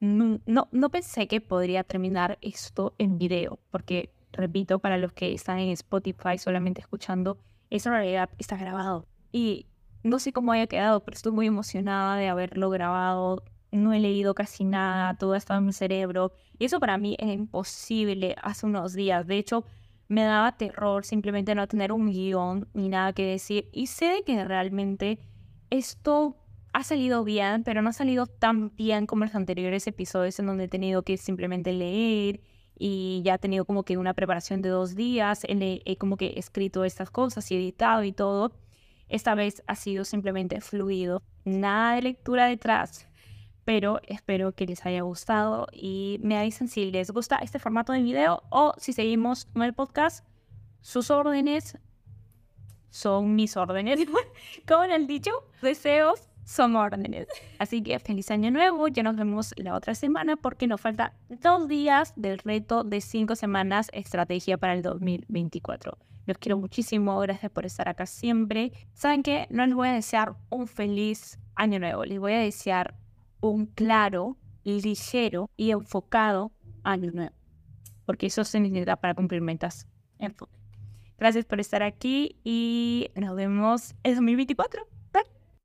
no, 0.00 0.68
no, 0.70 0.90
pensé 0.90 1.26
que 1.26 1.40
podría 1.40 1.82
terminar 1.82 2.38
esto 2.42 2.94
en 2.98 3.18
video, 3.18 3.58
porque, 3.70 4.12
repito, 4.36 4.78
para 4.78 4.98
los 4.98 5.12
que 5.12 5.32
están 5.32 5.58
en 5.58 5.70
Spotify 5.70 6.38
solamente 6.38 6.80
escuchando, 6.80 7.38
eso 7.70 7.88
en 7.88 7.94
realidad 7.94 8.30
está 8.38 8.56
grabado. 8.56 9.06
Y 9.32 9.66
no 10.02 10.18
sé 10.18 10.32
cómo 10.32 10.52
haya 10.52 10.66
quedado, 10.66 11.00
pero 11.00 11.16
estoy 11.16 11.32
muy 11.32 11.46
emocionada 11.46 12.16
de 12.16 12.28
haberlo 12.28 12.70
grabado. 12.70 13.42
No 13.72 13.92
he 13.92 13.98
leído 13.98 14.34
casi 14.34 14.64
nada, 14.64 15.14
todo 15.18 15.34
estado 15.34 15.58
en 15.58 15.66
mi 15.66 15.72
cerebro. 15.72 16.32
Y 16.58 16.66
eso 16.66 16.78
para 16.78 16.96
mí 16.98 17.16
era 17.18 17.32
imposible 17.32 18.36
hace 18.42 18.66
unos 18.66 18.92
días. 18.94 19.26
De 19.26 19.38
hecho, 19.38 19.64
me 20.08 20.22
daba 20.22 20.56
terror 20.56 21.04
simplemente 21.04 21.54
no 21.54 21.66
tener 21.66 21.92
un 21.92 22.06
guion 22.06 22.68
ni 22.74 22.88
nada 22.88 23.12
que 23.12 23.26
decir. 23.26 23.68
Y 23.72 23.88
sé 23.88 24.22
que 24.24 24.44
realmente 24.44 25.18
esto 25.70 26.36
ha 26.72 26.84
salido 26.84 27.24
bien, 27.24 27.64
pero 27.64 27.82
no 27.82 27.90
ha 27.90 27.92
salido 27.92 28.26
tan 28.26 28.74
bien 28.76 29.06
como 29.06 29.24
los 29.24 29.34
anteriores 29.34 29.86
episodios 29.86 30.38
en 30.38 30.46
donde 30.46 30.64
he 30.64 30.68
tenido 30.68 31.02
que 31.02 31.16
simplemente 31.16 31.72
leer 31.72 32.40
y 32.78 33.22
ya 33.24 33.34
he 33.34 33.38
tenido 33.38 33.64
como 33.64 33.84
que 33.84 33.96
una 33.96 34.14
preparación 34.14 34.62
de 34.62 34.68
dos 34.68 34.94
días, 34.94 35.44
he, 35.44 35.82
he 35.84 35.96
como 35.96 36.16
que 36.16 36.34
escrito 36.36 36.84
estas 36.84 37.10
cosas 37.10 37.50
y 37.50 37.56
editado 37.56 38.04
y 38.04 38.12
todo. 38.12 38.52
Esta 39.08 39.34
vez 39.34 39.62
ha 39.66 39.76
sido 39.76 40.04
simplemente 40.04 40.60
fluido, 40.60 41.22
nada 41.44 41.94
de 41.94 42.02
lectura 42.02 42.46
detrás, 42.46 43.08
pero 43.64 44.00
espero 44.06 44.52
que 44.52 44.66
les 44.66 44.84
haya 44.84 45.02
gustado 45.02 45.66
y 45.72 46.18
me 46.22 46.38
avisen 46.38 46.68
si 46.68 46.90
les 46.90 47.10
gusta 47.10 47.36
este 47.36 47.58
formato 47.58 47.92
de 47.92 48.02
video 48.02 48.42
o 48.50 48.74
si 48.78 48.92
seguimos 48.92 49.46
con 49.46 49.62
el 49.62 49.74
podcast. 49.74 50.26
Sus 50.80 51.10
órdenes 51.10 51.78
son 52.90 53.34
mis 53.34 53.56
órdenes. 53.56 54.00
Como 54.68 54.84
en 54.84 54.92
el 54.92 55.06
dicho, 55.06 55.30
deseos 55.62 56.28
son 56.46 56.76
órdenes. 56.76 57.26
Así 57.58 57.82
que 57.82 57.98
feliz 57.98 58.30
año 58.30 58.50
nuevo, 58.50 58.88
ya 58.88 59.02
nos 59.02 59.16
vemos 59.16 59.52
la 59.56 59.74
otra 59.74 59.94
semana 59.94 60.36
porque 60.36 60.66
nos 60.66 60.80
falta 60.80 61.12
dos 61.28 61.68
días 61.68 62.14
del 62.16 62.38
reto 62.38 62.84
de 62.84 63.00
cinco 63.00 63.34
semanas 63.34 63.90
estrategia 63.92 64.56
para 64.56 64.72
el 64.74 64.82
2024. 64.82 65.98
Los 66.24 66.38
quiero 66.38 66.56
muchísimo, 66.56 67.18
gracias 67.18 67.50
por 67.50 67.66
estar 67.66 67.88
acá 67.88 68.06
siempre. 68.06 68.72
¿Saben 68.94 69.22
qué? 69.22 69.46
No 69.50 69.66
les 69.66 69.74
voy 69.74 69.88
a 69.88 69.92
desear 69.92 70.36
un 70.48 70.66
feliz 70.66 71.38
año 71.56 71.78
nuevo, 71.78 72.04
les 72.04 72.18
voy 72.18 72.32
a 72.32 72.38
desear 72.38 72.94
un 73.40 73.66
claro, 73.66 74.36
ligero 74.64 75.50
y 75.56 75.72
enfocado 75.72 76.52
año 76.84 77.10
nuevo. 77.10 77.34
Porque 78.04 78.26
eso 78.26 78.44
se 78.44 78.60
necesita 78.60 78.96
para 78.96 79.14
cumplir 79.14 79.40
metas. 79.40 79.88
Gracias 81.18 81.44
por 81.44 81.58
estar 81.58 81.82
aquí 81.82 82.36
y 82.44 83.10
nos 83.16 83.34
vemos 83.34 83.94
en 84.04 84.14
2024. 84.14 84.95